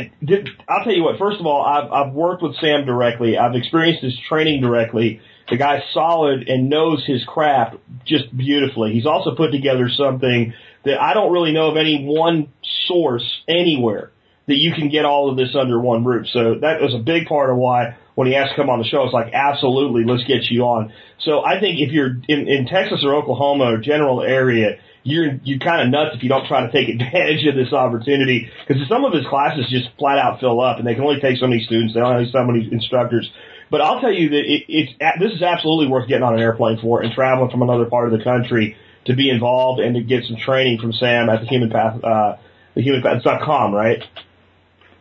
[0.70, 1.18] I'll tell you what.
[1.18, 3.38] First of all, I've, I've worked with Sam directly.
[3.38, 5.22] I've experienced his training directly.
[5.52, 7.76] The guy's solid and knows his craft
[8.06, 8.94] just beautifully.
[8.94, 10.54] He's also put together something
[10.86, 12.48] that I don't really know of any one
[12.88, 14.12] source anywhere
[14.48, 16.28] that you can get all of this under one roof.
[16.32, 18.86] So that was a big part of why when he asked to come on the
[18.86, 20.94] show, it's like, absolutely, let's get you on.
[21.20, 25.60] So I think if you're in, in Texas or Oklahoma or general area, you're, you're
[25.60, 29.06] kind of nuts if you don't try to take advantage of this opportunity because some
[29.06, 31.64] of his classes just flat out fill up and they can only take so many
[31.64, 31.94] students.
[31.94, 33.30] They only have so many instructors.
[33.72, 36.78] But I'll tell you that it, it's, this is absolutely worth getting on an airplane
[36.80, 40.26] for and traveling from another part of the country to be involved and to get
[40.26, 42.36] some training from Sam at the Human Path, uh,
[42.76, 44.04] the humanpath.com, right?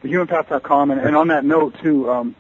[0.03, 0.93] thehumanpath.com.
[0.93, 2.35] And, and on that note, too, um,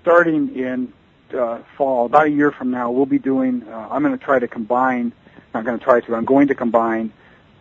[0.00, 0.92] starting in
[1.36, 3.62] uh, fall, about a year from now, we'll be doing.
[3.68, 5.12] Uh, I'm going to try to combine.
[5.54, 6.14] Not going to try to.
[6.14, 7.12] I'm going to combine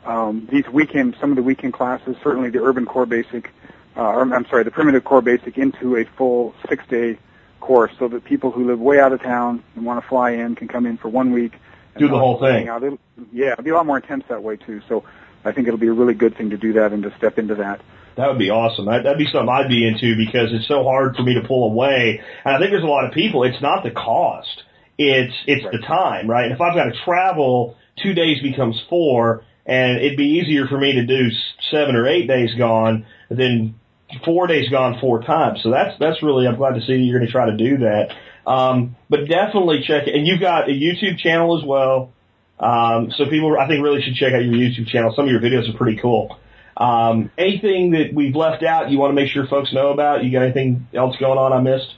[0.05, 3.51] um, these weekend, some of the weekend classes, certainly the urban core basic,
[3.95, 7.18] uh, or, I'm sorry, the primitive core basic, into a full six-day
[7.60, 10.55] course, so that people who live way out of town and want to fly in
[10.55, 11.53] can come in for one week.
[11.97, 12.68] Do the whole thing.
[12.70, 12.84] out.
[12.84, 12.99] It'll-
[13.34, 14.82] Yeah, it'll be a lot more intense that way too.
[14.88, 15.03] So
[15.43, 17.55] I think it'll be a really good thing to do that and to step into
[17.55, 17.82] that.
[18.16, 18.86] That would be awesome.
[18.86, 21.72] That, that'd be something I'd be into because it's so hard for me to pull
[21.72, 22.22] away.
[22.45, 23.43] And I think there's a lot of people.
[23.43, 24.64] It's not the cost.
[24.99, 26.45] It's it's the time, right?
[26.45, 30.78] And if I've got to travel, two days becomes four, and it'd be easier for
[30.80, 31.30] me to do
[31.72, 33.76] seven or eight days gone than
[34.24, 35.60] four days gone four times.
[35.64, 38.14] So that's that's really I'm glad to see you're going to try to do that.
[38.49, 40.16] Um, but definitely check it.
[40.16, 42.14] And you've got a YouTube channel as well.
[42.60, 45.14] Um, so people I think really should check out your YouTube channel.
[45.16, 46.39] Some of your videos are pretty cool.
[46.78, 50.24] Um, anything that we've left out you want to make sure folks know about?
[50.24, 51.93] You got anything else going on I missed?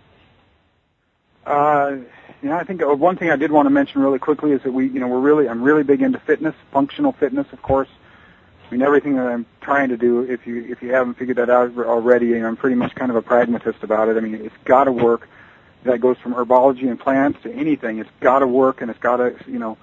[1.45, 1.97] Uh,
[2.49, 4.87] I think uh, one thing I did want to mention really quickly is that we,
[4.87, 7.89] you know, we're really, I'm really big into fitness, functional fitness, of course.
[8.69, 11.49] I mean, everything that I'm trying to do, if you, if you haven't figured that
[11.49, 14.17] out already, know, I'm pretty much kind of a pragmatist about it.
[14.17, 15.27] I mean, it's got to work.
[15.83, 17.99] That goes from herbology and plants to anything.
[17.99, 19.77] It's got to work and it's got to, you know,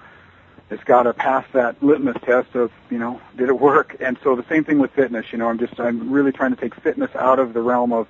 [0.69, 3.97] it's got to pass that litmus test of, you know, did it work?
[3.99, 6.61] And so the same thing with fitness, you know, I'm just, I'm really trying to
[6.61, 8.07] take fitness out of the realm of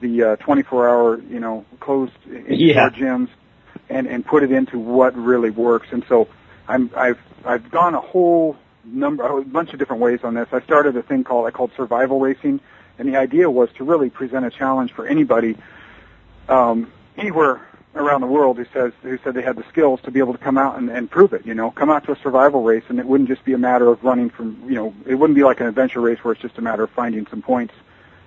[0.00, 2.90] the uh, 24 hour, you know, closed Yeah.
[2.90, 3.28] gyms
[3.88, 5.88] and, and put it into what really works.
[5.92, 6.28] And so
[6.68, 10.48] I'm, I've, I've gone a whole number, a bunch of different ways on this.
[10.52, 12.60] I started a thing called, I called survival racing.
[12.98, 15.56] And the idea was to really present a challenge for anybody,
[16.48, 20.20] um, anywhere around the world who says, who said they had the skills to be
[20.20, 22.62] able to come out and, and prove it, you know, come out to a survival
[22.62, 25.34] race and it wouldn't just be a matter of running from, you know, it wouldn't
[25.34, 27.74] be like an adventure race where it's just a matter of finding some points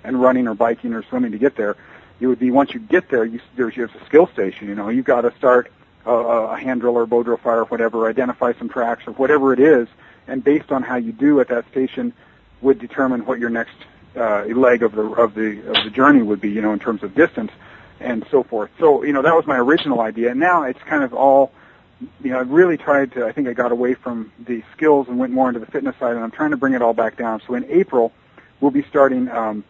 [0.03, 1.77] and running or biking or swimming to get there.
[2.19, 4.89] It would be once you get there, you, there's, there's a skill station, you know,
[4.89, 5.71] you've got to start
[6.05, 9.53] a, a hand drill or bow drill fire or whatever, identify some tracks or whatever
[9.53, 9.87] it is,
[10.27, 12.13] and based on how you do at that station
[12.61, 13.75] would determine what your next
[14.15, 17.03] uh, leg of the of the of the journey would be, you know, in terms
[17.03, 17.51] of distance
[17.99, 18.69] and so forth.
[18.79, 20.31] So, you know, that was my original idea.
[20.31, 21.51] And now it's kind of all,
[22.21, 25.17] you know, I've really tried to, I think I got away from the skills and
[25.17, 27.41] went more into the fitness side, and I'm trying to bring it all back down.
[27.47, 28.11] So in April,
[28.59, 29.63] we'll be starting um,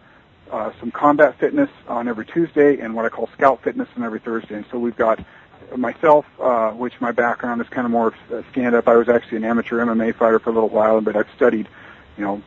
[0.52, 4.20] uh, some combat fitness on every Tuesday and what I call scout fitness on every
[4.20, 4.56] Thursday.
[4.56, 5.24] And so we've got
[5.76, 8.88] myself, uh, which my background is kind of more uh, stand-up.
[8.88, 11.68] I was actually an amateur MMA fighter for a little while, but I've studied,
[12.18, 12.42] you know,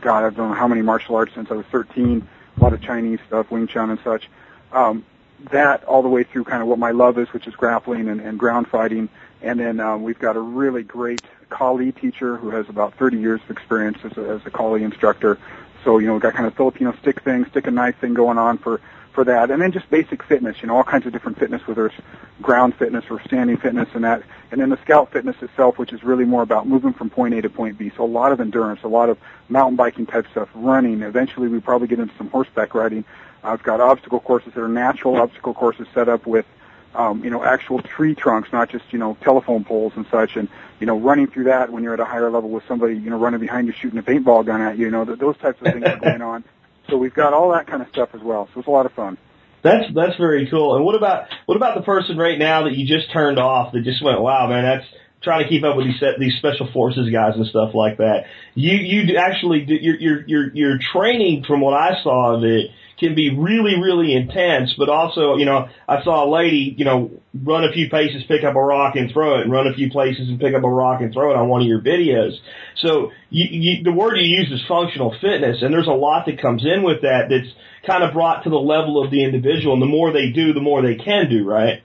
[0.00, 3.20] God, I've done how many martial arts since I was 13, a lot of Chinese
[3.26, 4.28] stuff, Wing Chun and such.
[4.72, 5.04] Um,
[5.50, 8.20] that all the way through kind of what my love is, which is grappling and,
[8.20, 9.08] and ground fighting.
[9.42, 13.40] And then um, we've got a really great Kali teacher who has about 30 years
[13.42, 15.38] of experience as a, as a Kali instructor.
[15.84, 18.38] So, you know, we've got kind of Filipino stick thing, stick and knife thing going
[18.38, 18.80] on for,
[19.12, 19.50] for that.
[19.50, 21.94] And then just basic fitness, you know, all kinds of different fitness, whether it's
[22.40, 24.22] ground fitness or standing fitness and that.
[24.50, 27.42] And then the scout fitness itself, which is really more about moving from point A
[27.42, 27.90] to point B.
[27.96, 31.02] So a lot of endurance, a lot of mountain biking type stuff, running.
[31.02, 33.04] Eventually we probably get into some horseback riding.
[33.44, 36.46] I've got obstacle courses that are natural obstacle courses set up with
[36.94, 40.48] um, you know, actual tree trunks, not just, you know, telephone poles and such, and,
[40.78, 43.18] you know, running through that when you're at a higher level with somebody, you know,
[43.18, 45.72] running behind you shooting a paintball gun at you, you know, th- those types of
[45.72, 46.44] things are going on.
[46.90, 48.48] So we've got all that kind of stuff as well.
[48.52, 49.18] So it's a lot of fun.
[49.62, 50.76] That's that's very cool.
[50.76, 53.84] And what about what about the person right now that you just turned off that
[53.84, 54.86] just went, wow, man, that's
[55.22, 58.24] trying to keep up with these these special forces guys and stuff like that.
[58.54, 62.70] You you actually do, your your your your training from what I saw of it
[63.02, 67.10] can be really really intense, but also you know I saw a lady you know
[67.34, 69.90] run a few paces, pick up a rock and throw it, and run a few
[69.90, 72.32] places and pick up a rock and throw it on one of your videos.
[72.76, 76.40] So you, you, the word you use is functional fitness, and there's a lot that
[76.40, 77.48] comes in with that that's
[77.86, 80.60] kind of brought to the level of the individual, and the more they do, the
[80.60, 81.82] more they can do, right?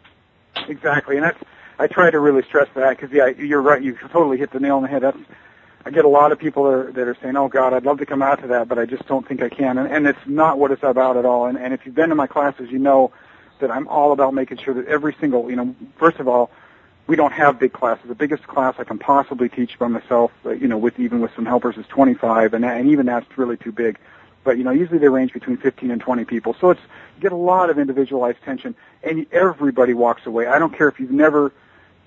[0.68, 1.40] Exactly, and that's
[1.80, 3.82] I try to really stress that because yeah, you're right.
[3.82, 5.04] You totally hit the nail on the head.
[5.04, 5.18] That's
[5.88, 8.00] I get a lot of people that are, that are saying, "Oh God, I'd love
[8.00, 10.20] to come out to that, but I just don't think I can." And, and it's
[10.26, 11.46] not what it's about at all.
[11.46, 13.14] And, and if you've been to my classes, you know
[13.62, 16.52] that I'm all about making sure that every single, you know, first of all,
[17.08, 18.04] we don't have big classes.
[18.06, 21.32] The biggest class I can possibly teach by myself, uh, you know, with even with
[21.34, 23.98] some helpers, is 25, and, and even that's really too big.
[24.44, 26.82] But you know, usually they range between 15 and 20 people, so it's
[27.16, 30.48] you get a lot of individualized tension, and everybody walks away.
[30.48, 31.54] I don't care if you've never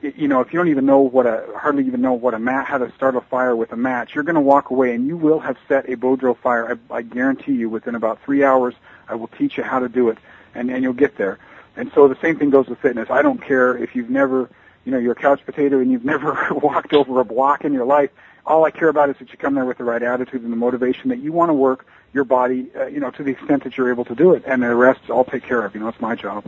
[0.03, 2.67] you know, if you don't even know what a, hardly even know what a mat,
[2.67, 5.17] how to start a fire with a match, you're going to walk away and you
[5.17, 6.79] will have set a drill fire.
[6.91, 8.75] I, I guarantee you within about three hours,
[9.09, 10.19] I will teach you how to do it
[10.55, 11.39] and, and you'll get there.
[11.77, 13.11] And so the same thing goes with fitness.
[13.11, 14.51] I don't care if you've never,
[14.85, 17.87] you know, you're a couch potato and you've never walked over a block in your
[17.87, 18.11] life.
[18.47, 20.57] All I care about is that you come there with the right attitude and the
[20.57, 23.77] motivation that you want to work your body, uh, you know, to the extent that
[23.77, 24.43] you're able to do it.
[24.47, 25.75] And the rest I'll take care of.
[25.75, 26.45] You know, it's my job.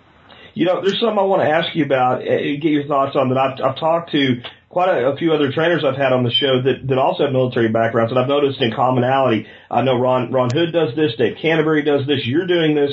[0.54, 3.28] You know, there's something I want to ask you about, uh, get your thoughts on
[3.30, 3.38] that.
[3.38, 6.62] I've, I've talked to quite a, a, few other trainers I've had on the show
[6.62, 9.46] that, that also have military backgrounds, and I've noticed in commonality.
[9.70, 12.92] I know Ron, Ron Hood does this, Dave Canterbury does this, you're doing this.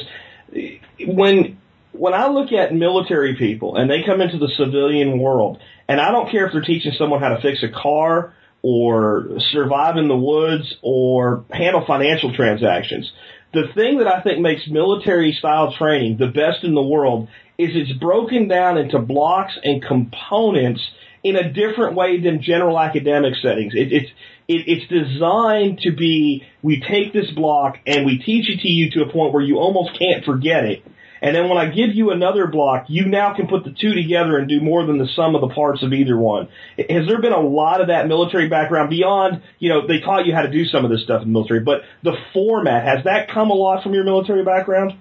[1.05, 1.57] When,
[1.91, 6.11] when I look at military people and they come into the civilian world, and I
[6.11, 10.15] don't care if they're teaching someone how to fix a car or survive in the
[10.15, 13.11] woods or handle financial transactions,
[13.53, 17.27] the thing that I think makes military style training the best in the world
[17.57, 20.81] is it's broken down into blocks and components
[21.23, 23.73] in a different way than general academic settings.
[23.75, 24.11] It, it's
[24.47, 28.91] it, it's designed to be we take this block and we teach it to you
[28.91, 30.83] to a point where you almost can't forget it.
[31.21, 34.37] And then when I give you another block, you now can put the two together
[34.37, 36.47] and do more than the sum of the parts of either one.
[36.77, 40.33] Has there been a lot of that military background beyond, you know, they taught you
[40.33, 43.29] how to do some of this stuff in the military, but the format, has that
[43.29, 44.93] come a lot from your military background?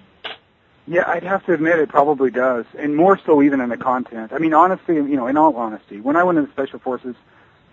[0.87, 4.33] Yeah, I'd have to admit it probably does, and more so even in the content.
[4.33, 7.15] I mean, honestly, you know, in all honesty, when I went into special forces,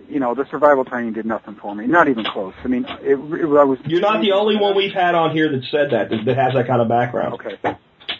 [0.09, 2.53] you know, the survival training did nothing for me, not even close.
[2.63, 3.79] I mean, it, it I was.
[3.85, 6.53] You're not the only one we've had on here that said that that, that has
[6.55, 7.35] that kind of background.
[7.35, 7.57] Okay,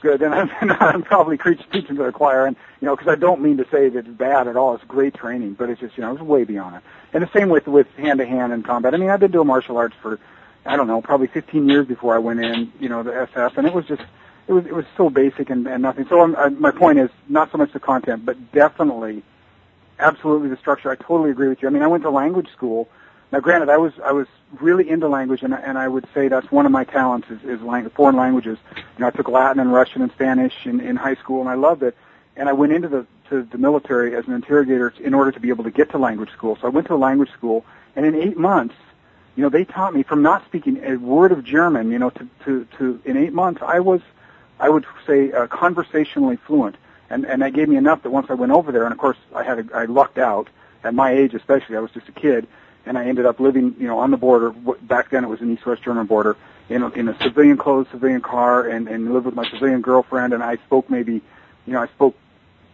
[0.05, 0.21] good.
[0.21, 0.49] And I'm,
[0.79, 3.89] I'm probably preaching to the choir, and you know, because I don't mean to say
[3.89, 4.75] that it's bad at all.
[4.75, 6.83] It's great training, but it's just you know, it's way beyond it.
[7.13, 8.93] And the same with with hand to hand and combat.
[8.93, 10.19] I mean, I've been doing martial arts for,
[10.65, 13.67] I don't know, probably 15 years before I went in, you know, the SF, and
[13.67, 14.03] it was just
[14.47, 16.05] it was it was so basic and, and nothing.
[16.07, 19.23] So I'm, I, my point is not so much the content, but definitely,
[19.99, 20.91] absolutely the structure.
[20.91, 21.67] I totally agree with you.
[21.67, 22.87] I mean, I went to language school.
[23.32, 24.28] Now, granted, I was I was
[24.61, 27.61] really into language, and and I would say that's one of my talents is, is
[27.61, 28.57] lang- foreign languages.
[28.76, 31.55] You know, I took Latin and Russian and Spanish in, in high school, and I
[31.55, 31.95] loved it.
[32.38, 35.49] And I went into the to the military as an interrogator in order to be
[35.49, 36.57] able to get to language school.
[36.61, 37.65] So I went to a language school,
[37.95, 38.76] and in eight months,
[39.36, 42.30] you know, they taught me from not speaking a word of German, you know, to
[42.45, 44.01] to to in eight months I was
[44.59, 46.76] I would say uh, conversationally fluent,
[47.09, 49.17] and and that gave me enough that once I went over there, and of course
[49.34, 50.47] I had a, I lucked out
[50.84, 52.47] at my age, especially I was just a kid,
[52.86, 54.51] and I ended up living you know on the border.
[54.81, 56.38] Back then it was an East-West German border
[56.69, 60.33] in a, in a civilian clothes, civilian car, and and lived with my civilian girlfriend,
[60.33, 61.21] and I spoke maybe
[61.65, 62.15] you know I spoke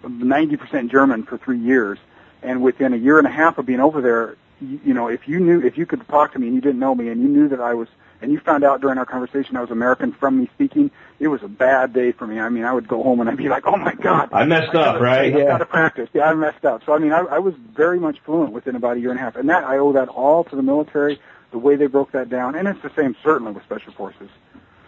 [0.03, 1.99] 90% German for three years,
[2.41, 5.27] and within a year and a half of being over there, you, you know if
[5.27, 7.27] you knew if you could talk to me and you didn't know me and you
[7.27, 7.87] knew that I was
[8.21, 11.41] and you found out during our conversation I was American from me speaking, it was
[11.43, 12.39] a bad day for me.
[12.39, 14.75] I mean, I would go home and I'd be like, "Oh my God, I messed
[14.75, 15.33] I up, right?
[15.33, 16.09] I yeah, got to practice.
[16.13, 18.97] Yeah, I messed up." So I mean, I, I was very much fluent within about
[18.97, 21.19] a year and a half, and that I owe that all to the military,
[21.51, 24.29] the way they broke that down, and it's the same certainly with special forces.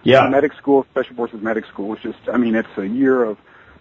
[0.04, 3.38] Yeah, medic school, special forces medic school is just, I mean, it's a year of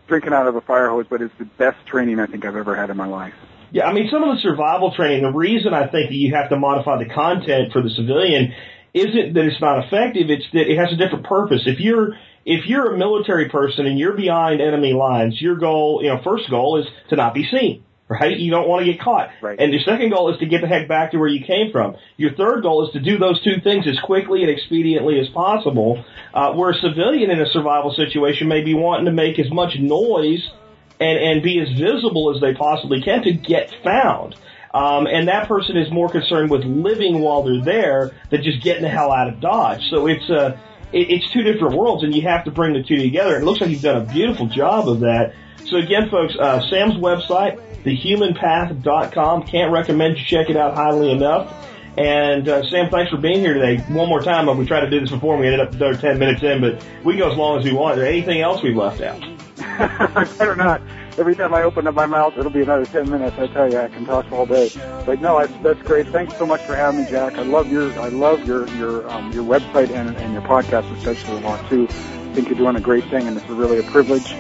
[0.07, 2.77] drinking out of a fire hose, but it's the best training I think I've ever
[2.77, 3.35] had in my life.
[3.73, 6.51] Yeah, I mean, some of the survival training, the reason I think that you have
[6.51, 8.55] to modify the content for the civilian
[8.95, 11.63] isn't that it's not effective, it's that it has a different purpose.
[11.67, 12.15] If you're
[12.45, 16.51] if you're a military person and you're behind enemy lines, your goal, you know, first
[16.51, 18.37] goal is to not be seen, right?
[18.37, 19.31] You don't want to get caught.
[19.41, 19.59] Right.
[19.61, 21.97] And your second goal is to get the heck back to where you came from.
[22.17, 26.05] Your third goal is to do those two things as quickly and expediently as possible.
[26.35, 29.77] Uh, where a civilian in a survival situation may be wanting to make as much
[29.79, 30.51] noise
[30.99, 34.35] and, and be as visible as they possibly can to get found.
[34.75, 38.83] Um, and that person is more concerned with living while they're there than just getting
[38.83, 39.83] the hell out of Dodge.
[39.91, 40.59] So it's a,
[40.93, 43.37] it, it's two different worlds, and you have to bring the two together.
[43.37, 45.35] It looks like you've done a beautiful job of that.
[45.67, 49.45] So again, folks, uh, Sam's website, thehumanpath.com.
[49.45, 51.69] Can't recommend you check it out highly enough.
[51.97, 53.77] And uh, Sam, thanks for being here today.
[53.93, 56.19] One more time, we tried to do this before, and we ended up another 10
[56.19, 57.93] minutes in, but we go as long as we want.
[57.93, 59.21] Is there anything else we've left out?
[60.39, 60.81] Better not.
[61.19, 63.37] Every time I open up my mouth, it'll be another 10 minutes.
[63.39, 64.71] I tell you, I can talk all day.
[65.05, 66.09] But no, that's, that's great.
[66.09, 67.35] Thanks so much for having me, Jack.
[67.35, 71.37] I love your, I love your, your, um, your website and, and your podcast especially
[71.37, 71.87] a lot too.
[71.89, 74.33] I think you're doing a great thing, and it's really a privilege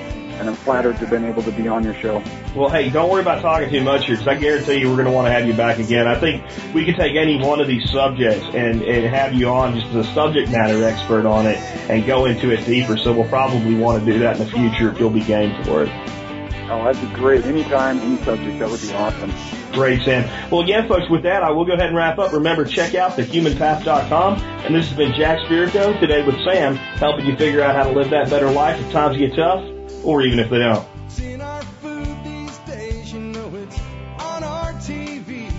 [0.43, 2.23] and I'm flattered to have been able to be on your show.
[2.57, 5.07] Well, hey, don't worry about talking too much here, because I guarantee you we're going
[5.07, 6.09] to want to have you back again.
[6.09, 6.43] I think
[6.75, 10.09] we could take any one of these subjects and, and have you on just as
[10.09, 11.59] a subject matter expert on it
[11.89, 12.97] and go into it deeper.
[12.97, 15.85] So we'll probably want to do that in the future if you'll be game for
[15.85, 16.22] it.
[16.71, 17.45] Oh, that'd be great.
[17.45, 19.33] Anytime, any subject, that would be awesome.
[19.73, 20.29] Great, Sam.
[20.51, 22.33] Well, again, folks, with that, I will go ahead and wrap up.
[22.33, 24.35] Remember, check out thehumanpath.com.
[24.41, 27.93] And this has been Jack Spirko today with Sam, helping you figure out how to
[27.93, 29.65] live that better life if times get tough
[30.05, 30.87] or even if they don't.
[31.09, 33.79] Seeing our food these days, you know it's
[34.21, 35.51] on our TVs.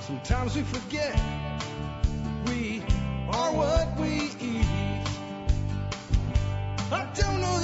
[0.00, 1.14] Sometimes we forget
[2.46, 2.82] we
[3.30, 4.66] are what we eat.
[6.90, 7.63] I don't know the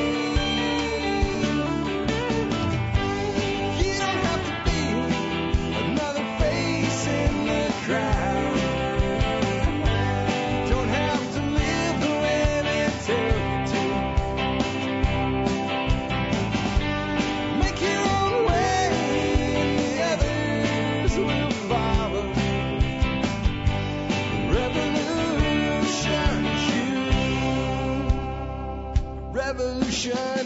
[29.51, 30.40] Revolution